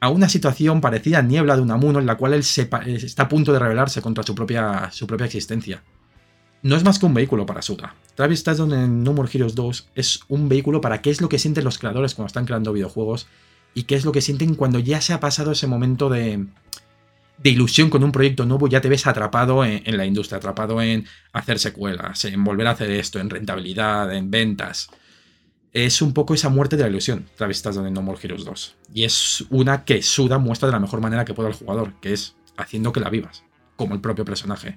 [0.00, 3.28] a una situación parecida a Niebla de Unamuno en la cual él se está a
[3.28, 4.90] punto de rebelarse contra su propia,
[5.24, 5.82] existencia.
[6.62, 7.96] No es más que un vehículo para Suda.
[8.14, 11.40] Travis Touchdown en No More Heroes 2 es un vehículo para qué es lo que
[11.40, 13.26] sienten los creadores cuando están creando videojuegos
[13.74, 16.46] y qué es lo que sienten cuando ya se ha pasado ese momento de,
[17.38, 21.06] de ilusión con un proyecto nuevo, ya te ves atrapado en, la industria, atrapado en
[21.32, 24.90] hacer secuelas, en volver a hacer esto, en rentabilidad, en ventas
[25.72, 28.76] es un poco esa muerte de la ilusión, Travis Touchdown en No More Heroes 2.
[28.92, 32.12] Y es una que Suda muestra de la mejor manera que pueda al jugador, que
[32.12, 33.44] es haciendo que la vivas,
[33.76, 34.76] como el propio personaje.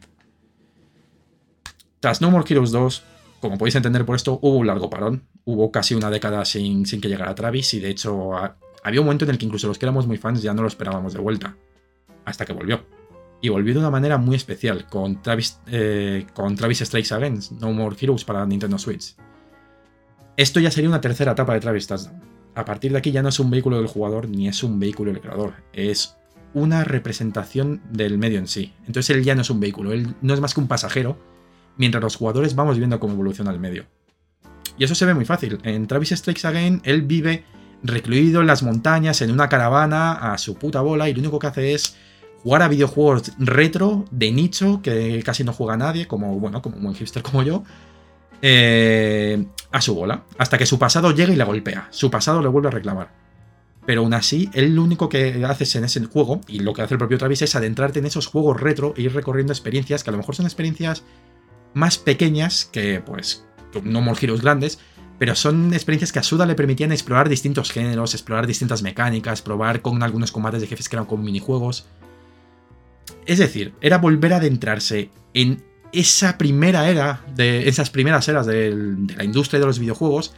[1.99, 3.03] Tras No More Heroes 2,
[3.41, 5.23] como podéis entender por esto, hubo un largo parón.
[5.43, 8.31] Hubo casi una década sin, sin que llegara Travis y de hecho
[8.85, 10.67] había un momento en el que incluso los que éramos muy fans ya no lo
[10.67, 11.57] esperábamos de vuelta.
[12.23, 12.85] Hasta que volvió.
[13.41, 17.73] Y volvió de una manera muy especial, con Travis, eh, con Travis Strikes Again, No
[17.73, 19.15] More Heroes para Nintendo Switch.
[20.37, 22.21] Esto ya sería una tercera etapa de Travis Touchdown.
[22.53, 25.11] A partir de aquí ya no es un vehículo del jugador ni es un vehículo
[25.11, 26.15] del creador, es
[26.53, 28.71] una representación del medio en sí.
[28.85, 31.17] Entonces él ya no es un vehículo, él no es más que un pasajero,
[31.75, 33.85] mientras los jugadores vamos viendo cómo evoluciona el medio.
[34.77, 35.57] Y eso se ve muy fácil.
[35.63, 37.45] En Travis Strikes Again él vive
[37.87, 41.47] recluido en las montañas, en una caravana, a su puta bola, y lo único que
[41.47, 41.95] hace es
[42.43, 46.83] jugar a videojuegos retro, de nicho, que casi no juega nadie, como, bueno, como un
[46.83, 47.63] buen hipster como yo,
[48.41, 51.87] eh, a su bola, hasta que su pasado llega y le golpea.
[51.89, 53.09] Su pasado le vuelve a reclamar.
[53.85, 56.95] Pero aún así, él lo único que haces en ese juego, y lo que hace
[56.95, 60.13] el propio Travis, es adentrarte en esos juegos retro e ir recorriendo experiencias que a
[60.13, 61.03] lo mejor son experiencias
[61.73, 63.45] más pequeñas que, pues,
[63.83, 64.79] no more grandes,
[65.17, 69.81] pero son experiencias que a Suda le permitían explorar distintos géneros, explorar distintas mecánicas, probar
[69.81, 71.85] con algunos combates de jefes que eran como minijuegos.
[73.25, 75.63] Es decir, era volver a adentrarse en
[75.93, 80.33] esa primera era, de esas primeras eras de, la industria de los videojuegos,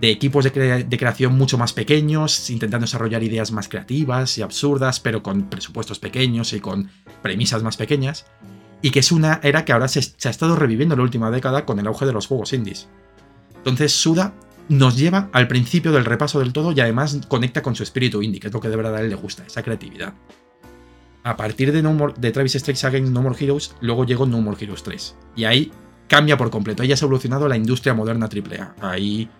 [0.00, 5.22] de equipos de, creación mucho más pequeños, intentando desarrollar ideas más creativas y absurdas, pero
[5.22, 6.90] con presupuestos pequeños y con
[7.22, 8.26] premisas más pequeñas,
[8.82, 11.30] y que es una era que ahora se, se ha estado reviviendo en la última
[11.30, 12.88] década con el auge de los juegos indies.
[13.64, 14.34] Entonces Suda
[14.68, 18.40] nos lleva al principio del repaso del todo y además conecta con su espíritu indie,
[18.40, 20.14] que es lo que de verdad a él le gusta, esa creatividad
[21.24, 24.62] a partir de, no de Travis Strikes Again No More Heroes, luego llegó No More
[24.62, 25.16] Heroes 3.
[25.36, 25.72] Y ahí
[26.06, 26.82] cambia por completo.
[26.82, 28.74] Ahí ha evolucionado la industria moderna AAA.
[28.80, 29.30] Ahí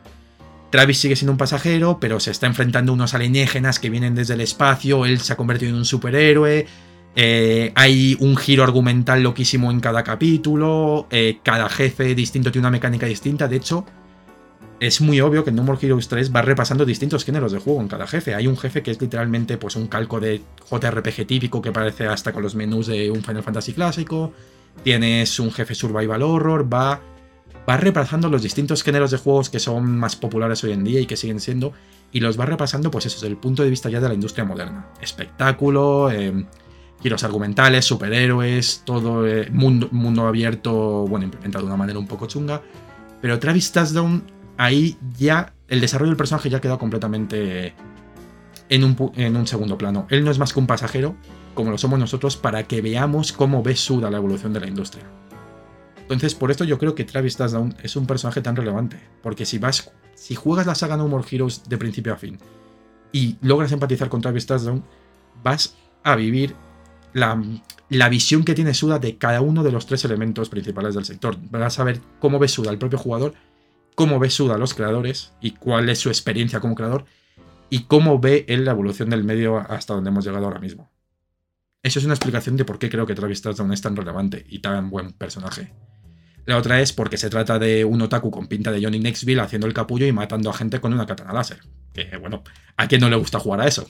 [0.71, 4.33] Travis sigue siendo un pasajero, pero se está enfrentando a unos alienígenas que vienen desde
[4.33, 5.05] el espacio.
[5.05, 6.67] Él se ha convertido en un superhéroe.
[7.17, 11.07] Eh, hay un giro argumental loquísimo en cada capítulo.
[11.11, 13.47] Eh, cada jefe distinto tiene una mecánica distinta.
[13.47, 13.85] De hecho,
[14.81, 17.81] es muy obvio que en No More Heroes 3 va repasando distintos géneros de juego
[17.81, 18.35] en cada jefe.
[18.35, 22.33] Hay un jefe que es literalmente pues, un calco de JRPG típico que parece hasta
[22.33, 24.33] con los menús de un Final Fantasy clásico.
[24.83, 27.01] Tienes un jefe survival horror, va,
[27.69, 31.07] va repasando los distintos géneros de juegos que son más populares hoy en día y
[31.07, 31.73] que siguen siendo,
[32.11, 34.45] y los va repasando, pues eso, desde el punto de vista ya de la industria
[34.45, 34.89] moderna.
[35.01, 36.45] Espectáculo, eh,
[37.01, 42.27] giros argumentales, superhéroes, todo eh, mundo, mundo abierto, bueno, implementado de una manera un poco
[42.27, 42.63] chunga.
[43.21, 47.75] Pero Travis Touchdown ahí ya el desarrollo del personaje ya queda completamente
[48.69, 50.07] en un, segundo plano.
[50.11, 51.17] Él no es más que un pasajero,
[51.55, 55.05] como lo somos nosotros, para que veamos cómo ve Suda la evolución de la industria.
[56.03, 58.99] Entonces, por esto yo creo que Travis Touchdown es un personaje tan relevante.
[59.23, 59.91] Porque si vas.
[60.15, 62.39] Si juegas la saga No More Heroes de principio a fin
[63.15, 64.85] y logras empatizar con Travis Touchdown,
[65.43, 66.55] vas a vivir
[67.13, 67.41] la,
[67.89, 71.37] la, visión que tiene Suda de cada uno de los tres elementos principales del sector.
[71.51, 73.35] Vas a ver cómo ve Suda el propio jugador
[73.95, 77.05] cómo ve Suda a los creadores y cuál es su experiencia como creador
[77.71, 80.91] y cómo ve él la evolución del medio hasta donde hemos llegado ahora mismo.
[81.83, 84.61] Eso es una explicación de por qué creo que Travis Touchdown es tan relevante y
[84.61, 85.73] tan buen personaje.
[86.47, 89.67] La otra es porque se trata de un otaku con pinta de Johnny Nexville haciendo
[89.67, 91.61] el capullo y matando a gente con una katana láser.
[91.93, 92.43] Que bueno,
[92.77, 93.89] ¿a quién no le gusta jugar a eso?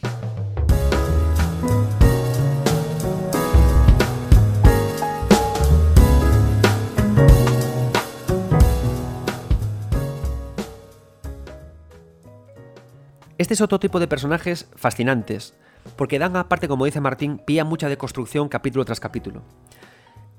[13.36, 15.54] Este es otro tipo de personajes fascinantes,
[15.96, 19.42] porque dan aparte, como dice Martín, pía mucha deconstrucción capítulo tras capítulo.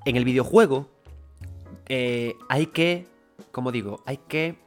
[0.06, 0.88] En el videojuego
[1.88, 3.06] eh, hay que,
[3.52, 4.58] como digo, hay que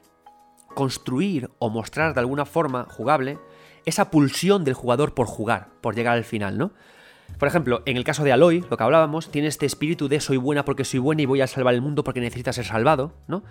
[0.75, 3.39] construir o mostrar de alguna forma jugable
[3.85, 6.71] esa pulsión del jugador por jugar, por llegar al final, ¿no?
[7.37, 10.37] Por ejemplo, en el caso de Aloy, lo que hablábamos, tiene este espíritu de soy
[10.37, 13.43] buena porque soy buena y voy a salvar el mundo porque necesita ser salvado, ¿no?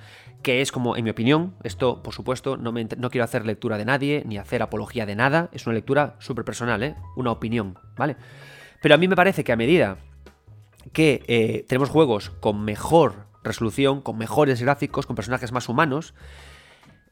[0.43, 2.73] Que es como, en mi opinión, esto, por supuesto, no,
[3.11, 6.83] quiero hacer lectura de nadie, ni hacer apología de nada, es una lectura súper personal,
[6.83, 6.97] ¿eh?
[7.17, 8.17] Una opinión, ¿vale?
[8.83, 9.97] Pero a mí me parece que a medida
[10.93, 16.15] que eh, tenemos juegos con mejor resolución, con mejores gráficos, con personajes más humanos,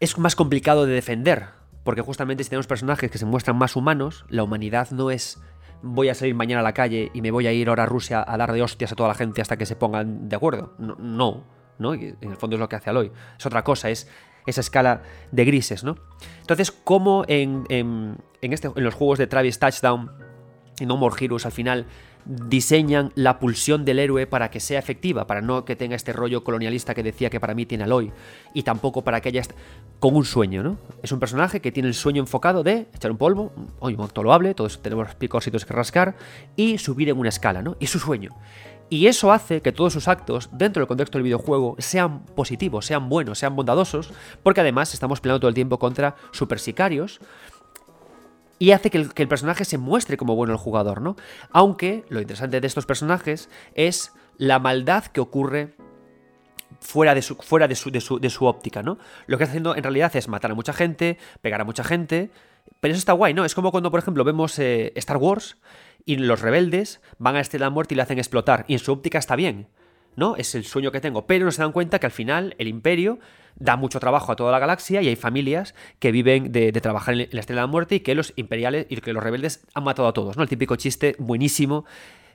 [0.01, 1.57] es más complicado de defender
[1.87, 5.39] porque justamente si tenemos personajes que se muestran más humanos, la humanidad no es
[5.83, 8.25] voy a salir mañana a la calle y me voy a ir ahora a Rusia
[8.27, 10.75] a dar de hostias a toda la gente hasta que se pongan de acuerdo.
[10.79, 11.45] No, no,
[11.79, 11.95] ¿no?
[11.95, 13.13] En el fondo es lo que hace Aloy.
[13.39, 14.09] Es otra cosa, es
[14.47, 15.03] esa escala
[15.33, 15.97] de grises, ¿no?
[16.41, 20.13] Entonces, como en, en, este, en los juegos de Travis Touchdown
[20.79, 21.87] y No More Heroes al final
[22.27, 26.45] diseñan la pulsión del héroe para que sea efectiva, para no que tenga este rollo
[26.45, 28.13] colonialista que decía que para mí tiene Aloy,
[28.53, 29.43] y tampoco para que haya
[29.99, 30.79] con un sueño, ¿no?
[31.03, 34.23] Es un personaje que tiene el sueño enfocado de echar un polvo, hoy un acto
[34.23, 36.17] loable, todos tenemos picositos que rascar,
[36.57, 37.77] y subir en una escala, ¿no?
[37.79, 38.31] Y su sueño.
[38.89, 43.09] Y eso hace que todos sus actos, dentro del contexto del videojuego, sean positivos, sean
[43.09, 44.13] buenos, sean bondadosos,
[44.45, 47.21] porque además estamos peleando todo el tiempo contra super sicarios,
[48.59, 51.17] y hace que el, personaje se muestre como bueno el jugador, ¿no?
[51.51, 55.75] Aunque lo interesante de estos personajes es la maldad que ocurre
[56.81, 58.99] fuera de su, fuera de su, de su, óptica, ¿no?
[59.27, 62.31] Lo que está haciendo en realidad es matar a mucha gente, pegar a mucha gente,
[62.81, 63.45] pero eso está guay, ¿no?
[63.45, 65.59] Es como cuando, por ejemplo, vemos eh, Star Wars
[66.05, 68.93] y los rebeldes van a este la Muerte y le hacen explotar, y en su
[68.93, 69.69] óptica está bien,
[70.17, 70.37] ¿no?
[70.37, 73.19] Es el sueño que tengo, pero no se dan cuenta que al final el imperio
[73.57, 77.29] da mucho trabajo a toda la galaxia y hay familias que viven de, trabajar en
[77.31, 80.09] la Estrella de la Muerte y que los imperiales y que los rebeldes han matado
[80.09, 80.43] a todos, ¿no?
[80.43, 81.85] El típico chiste buenísimo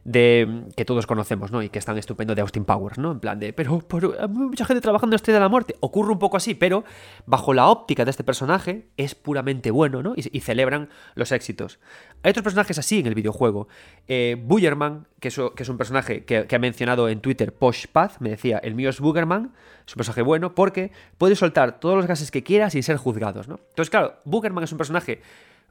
[0.04, 1.62] de que todos conocemos, ¿no?
[1.62, 3.12] Y que es tan estupendo de Austin Powers, ¿no?
[3.12, 3.84] En plan de, pero,
[4.20, 5.76] hay mucha gente trabajando en Estrella de la Muerte.
[5.80, 6.84] Ocurre un poco así, pero
[7.26, 10.14] bajo la óptica de este personaje es puramente bueno, ¿no?
[10.16, 11.80] Y, celebran los éxitos.
[12.24, 13.68] Hay otros personajes así en el videojuego.
[14.08, 14.44] Eh,
[15.20, 18.90] que es, un personaje que, ha mencionado en Twitter Posh Path, me decía, el mío
[18.90, 19.54] es Boogerman,
[19.86, 23.48] es un personaje bueno porque puede soltar todos los gases que quieras y ser juzgados,
[23.48, 23.60] ¿no?
[23.70, 25.22] Entonces, claro, Boogerman es un personaje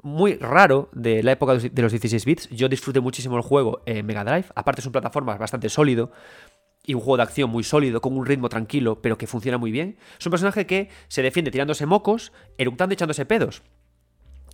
[0.02, 2.48] muy raro de la época de los 16 bits.
[2.50, 4.46] Yo disfruté muchísimo el juego en Mega Drive.
[4.54, 6.10] Aparte es un plataforma bastante sólido
[6.84, 9.70] y un juego de acción muy sólido, con un ritmo tranquilo, pero que funciona muy
[9.70, 9.98] bien.
[10.18, 13.62] Es un personaje que se defiende tirándose mocos, eructando y echándose pedos.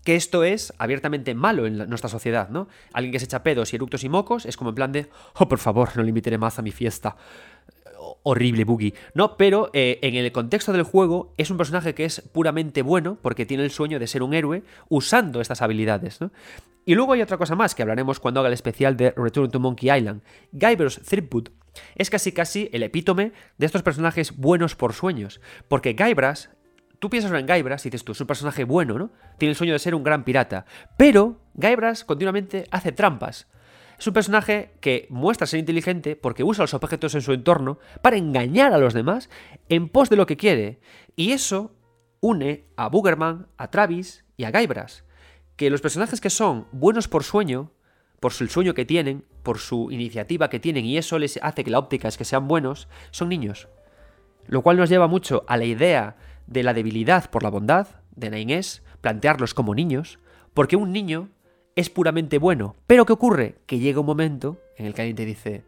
[0.05, 2.69] Que esto es abiertamente malo en nuestra sociedad, ¿no?
[2.93, 5.49] Alguien que se echa pedos y eructos y mocos es como en plan de, oh,
[5.49, 7.17] por favor, no le invitaré más a mi fiesta
[8.23, 8.95] horrible Boogie.
[9.15, 13.19] No, pero eh, en el contexto del juego es un personaje que es puramente bueno
[13.23, 16.21] porque tiene el sueño de ser un héroe usando estas habilidades.
[16.21, 16.31] ¿no?
[16.85, 19.61] Y luego hay otra cosa más que hablaremos cuando haga el especial de Return to
[19.61, 20.23] Monkey Island.
[20.53, 21.49] Guybrush Threepwood
[21.95, 25.41] es casi casi el epítome de estos personajes buenos por sueños.
[25.69, 26.47] Porque Guybrush
[26.99, 29.11] tú piensas en Guybrush y dices tú, es un personaje bueno, ¿no?
[29.39, 30.65] Tiene el sueño de ser un gran pirata.
[30.97, 33.49] Pero Guybrush continuamente hace trampas.
[33.99, 38.17] Es un personaje que muestra ser inteligente porque usa los objetos en su entorno para
[38.17, 39.31] engañar a los demás
[39.69, 40.81] en pos de lo que quiere.
[41.17, 41.75] Y eso
[42.21, 45.01] une a Boogerman, a Travis y a Guybrush.
[45.57, 47.73] Que los personajes que son buenos por sueño,
[48.21, 51.71] por el sueño que tienen, por su iniciativa que tienen, y eso les hace que
[51.71, 53.69] la óptica es que sean buenos, son niños.
[54.47, 56.17] Lo cual nos lleva mucho a la idea
[56.47, 60.19] de la debilidad por la bondad de Nainés, plantearlos como niños,
[60.55, 61.29] porque un niño
[61.77, 62.75] es puramente bueno.
[62.87, 63.59] Pero ¿qué ocurre?
[63.67, 65.63] Que llega un momento en el que alguien te dice,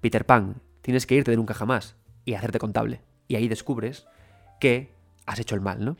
[0.00, 3.00] Peter Pan, tienes que irte de nunca jamás y hacerte contable.
[3.28, 4.06] Y ahí descubres
[4.60, 4.92] que
[5.26, 5.96] has hecho el mal, ¿no?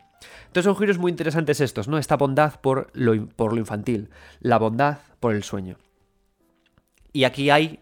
[0.46, 1.98] Entonces son giros muy interesantes estos, ¿no?
[1.98, 4.10] Esta bondad por lo, por lo infantil,
[4.40, 5.78] la bondad por el sueño.
[7.12, 7.80] Y aquí hay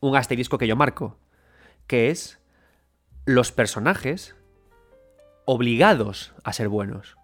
[0.00, 1.18] un asterisco que yo marco,
[1.86, 2.38] que es
[3.26, 4.34] los personajes
[5.44, 7.16] obligados a ser buenos.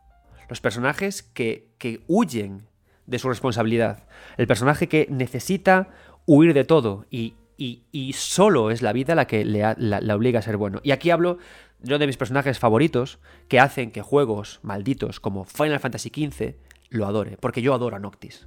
[0.51, 2.67] Los personajes que, que huyen
[3.07, 4.07] de su responsabilidad.
[4.37, 5.89] El personaje que necesita
[6.27, 10.43] huir de todo y, y, solo es la vida la que le la, obliga a
[10.43, 10.81] ser bueno.
[10.83, 11.39] Y aquí hablo
[11.81, 13.19] yo de mis personajes favoritos
[13.49, 16.55] que hacen que juegos malditos como Final Fantasy XV
[16.91, 18.47] lo adore, porque yo adoro a Noctis.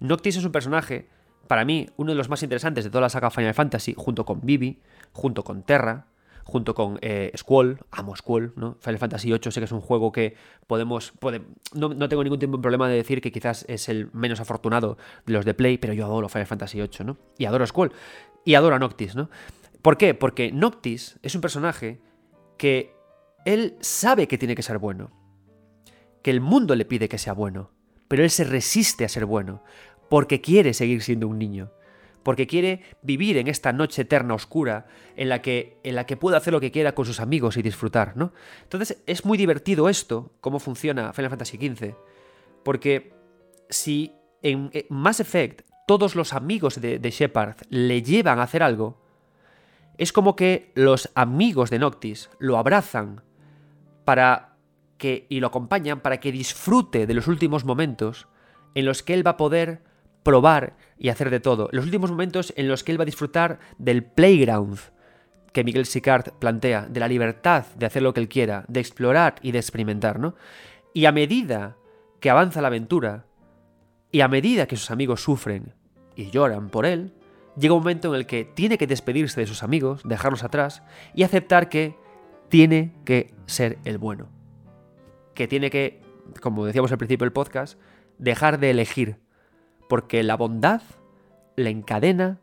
[0.00, 1.08] Noctis es un personaje,
[1.46, 4.40] para mí, uno de los más interesantes de toda la saga Final Fantasy, junto con
[4.42, 4.80] Vivi,
[5.12, 6.06] junto con Terra,
[6.44, 8.76] junto con eh, Squall, amo Squall, ¿no?
[8.80, 10.34] Final Fantasy VIII sé que es un juego que
[10.66, 11.12] podemos,
[11.74, 15.32] no, tengo ningún tipo de problema de decir que quizás es el menos afortunado de
[15.32, 17.16] los de Play, pero yo adoro Final Fantasy VIII, ¿no?
[17.38, 17.92] Y adoro Squall,
[18.44, 19.30] y adoro a Noctis, ¿no?
[19.82, 20.14] ¿Por qué?
[20.14, 22.00] Porque Noctis es un personaje
[22.58, 22.94] que
[23.44, 25.10] él sabe que tiene que ser bueno,
[26.22, 27.70] que el mundo le pide que sea bueno,
[28.08, 29.62] pero él se resiste a ser bueno,
[30.08, 31.72] porque quiere seguir siendo un niño
[32.22, 34.86] porque quiere vivir en esta noche eterna oscura
[35.16, 37.62] en la que en la que puede hacer lo que quiera con sus amigos y
[37.62, 38.32] disfrutar, ¿no?
[38.62, 41.94] Entonces es muy divertido esto, cómo funciona Final Fantasy XV,
[42.64, 43.12] porque
[43.68, 49.00] si en Mass Effect todos los amigos de, de Shepard le llevan a hacer algo,
[49.98, 53.22] es como que los amigos de Noctis lo abrazan
[54.04, 54.56] para
[54.96, 58.28] que y lo acompañan para que disfrute de los últimos momentos
[58.74, 59.82] en los que él va a poder
[60.22, 61.68] probar y hacer de todo.
[61.72, 64.78] Los últimos momentos en los que él va a disfrutar del playground
[65.52, 69.36] que Miguel Sicard plantea, de la libertad de hacer lo que él quiera, de explorar
[69.42, 70.34] y de experimentar, ¿no?
[70.94, 71.76] Y a medida
[72.20, 73.24] que avanza la aventura
[74.12, 75.74] y a medida que sus amigos sufren
[76.16, 77.12] y lloran por él,
[77.56, 80.82] llega un momento en el que tiene que despedirse de sus amigos, dejarlos atrás
[81.14, 81.96] y aceptar que
[82.48, 84.28] tiene que ser el bueno.
[85.34, 86.00] Que tiene que,
[86.40, 87.78] como decíamos al principio del podcast,
[88.18, 89.16] dejar de elegir.
[89.90, 90.82] Porque la bondad
[91.56, 92.38] le encadena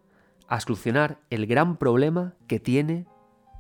[0.50, 3.06] a solucionar el gran problema que tiene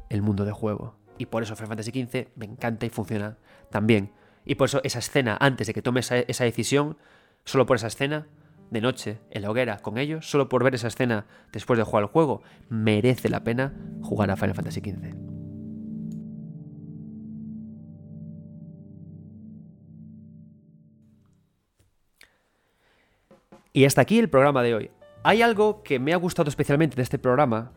[0.09, 0.95] el mundo de juego.
[1.17, 3.37] Y por eso Final Fantasy XV me encanta y funciona
[3.71, 4.11] también.
[4.43, 6.97] Y por eso esa escena, antes de que tome esa, esa decisión,
[7.45, 8.27] solo por esa escena,
[8.71, 12.03] de noche, en la hoguera, con ellos, solo por ver esa escena después de jugar
[12.03, 15.36] el juego, merece la pena jugar a Final Fantasy XV.
[23.77, 24.89] Y hasta aquí el programa de hoy.
[25.21, 27.73] Hay algo que me ha gustado especialmente de este programa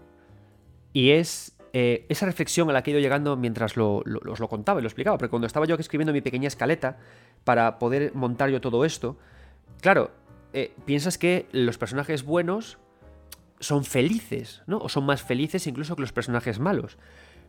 [0.95, 4.41] y es eh, esa reflexión a la que he ido llegando mientras lo, lo, os
[4.41, 6.97] lo contaba y lo explicaba, porque cuando estaba yo escribiendo mi pequeña escaleta
[7.45, 9.19] para poder montar yo todo esto,
[9.83, 10.11] claro,
[10.55, 12.79] eh, piensas que los personajes buenos
[13.59, 14.79] son felices, ¿no?
[14.79, 16.97] O son más felices incluso que los personajes malos.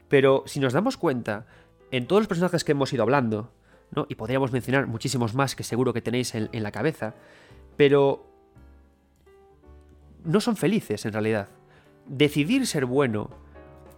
[0.09, 1.45] Pero si nos damos cuenta,
[1.89, 3.53] en todos los personajes que hemos ido hablando,
[3.95, 4.07] ¿no?
[4.09, 7.15] Y podríamos mencionar muchísimos más que seguro que tenéis en, en la cabeza,
[7.77, 8.27] pero
[10.23, 11.49] no son felices en realidad.
[12.07, 13.29] Decidir ser bueno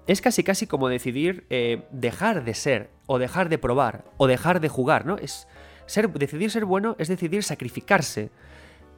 [0.08, 4.60] es casi casi como decidir eh, dejar de ser, o dejar de probar, o dejar
[4.60, 5.18] de jugar, ¿no?
[5.18, 5.48] Es
[5.86, 8.30] ser, decidir ser bueno es decidir sacrificarse,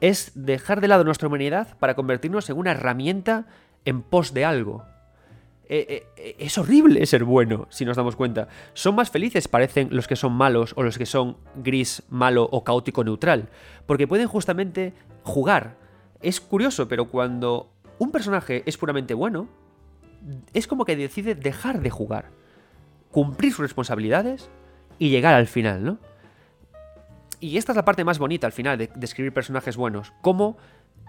[0.00, 3.46] es dejar de lado nuestra humanidad para convertirnos en una herramienta
[3.84, 4.84] en pos de algo.
[5.68, 8.48] Eh, eh, es horrible ser bueno, si nos damos cuenta.
[8.72, 12.62] Son más felices, parecen, los que son malos o los que son gris, malo o
[12.62, 13.48] caótico neutral,
[13.86, 15.76] porque pueden justamente jugar,
[16.28, 17.70] es curioso, pero cuando
[18.00, 19.48] un personaje es puramente bueno,
[20.54, 22.30] es como que decide dejar de jugar,
[23.12, 24.50] cumplir sus responsabilidades
[24.98, 25.98] y llegar al final, ¿no?
[27.38, 30.56] Y esta es la parte más bonita al final de, escribir personajes buenos, cómo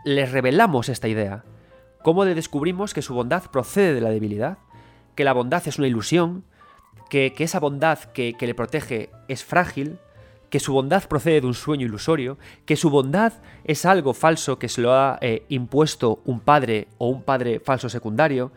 [0.06, 1.44] les revelamos esta idea,
[2.04, 4.60] cómo le descubrimos que su bondad procede de la debilidad,
[5.16, 6.44] que la bondad es una ilusión,
[7.10, 9.98] que, esa bondad que le protege es frágil,
[10.50, 13.34] que su bondad procede de un sueño ilusorio, que su bondad
[13.64, 17.90] es algo falso que se lo ha eh, impuesto un padre o un padre falso
[17.90, 18.52] secundario,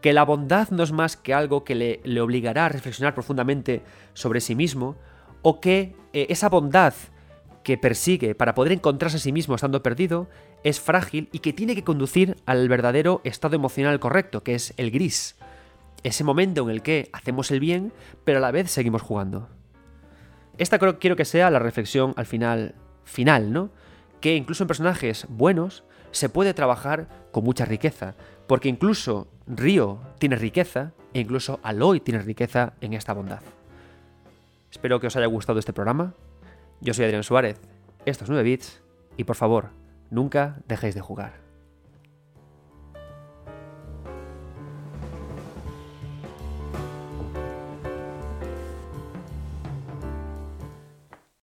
[0.00, 3.82] que la bondad no es más que algo que le, le obligará a reflexionar profundamente
[4.14, 4.96] sobre sí mismo,
[5.42, 6.94] o que eh, esa bondad
[7.62, 10.28] que persigue para poder encontrarse a sí mismo estando perdido
[10.64, 14.90] es frágil y que tiene que conducir al verdadero estado emocional correcto, que es el
[14.90, 15.36] gris.
[16.02, 17.92] Ese momento en el que hacemos el bien,
[18.24, 19.48] pero a la vez seguimos jugando.
[20.58, 22.74] Esta quiero que sea la reflexión al final,
[23.04, 23.70] final, ¿no?
[24.20, 28.14] Que incluso en personajes buenos se puede trabajar con mucha riqueza,
[28.48, 33.42] porque incluso Río tiene riqueza e incluso Aloy tiene riqueza en esta bondad.
[34.70, 36.14] Espero que os haya gustado este programa.
[36.80, 37.60] Yo soy Adrián Suárez,
[38.04, 38.82] esto es 9 bits
[39.16, 39.70] y por favor,
[40.10, 41.47] nunca dejéis de jugar.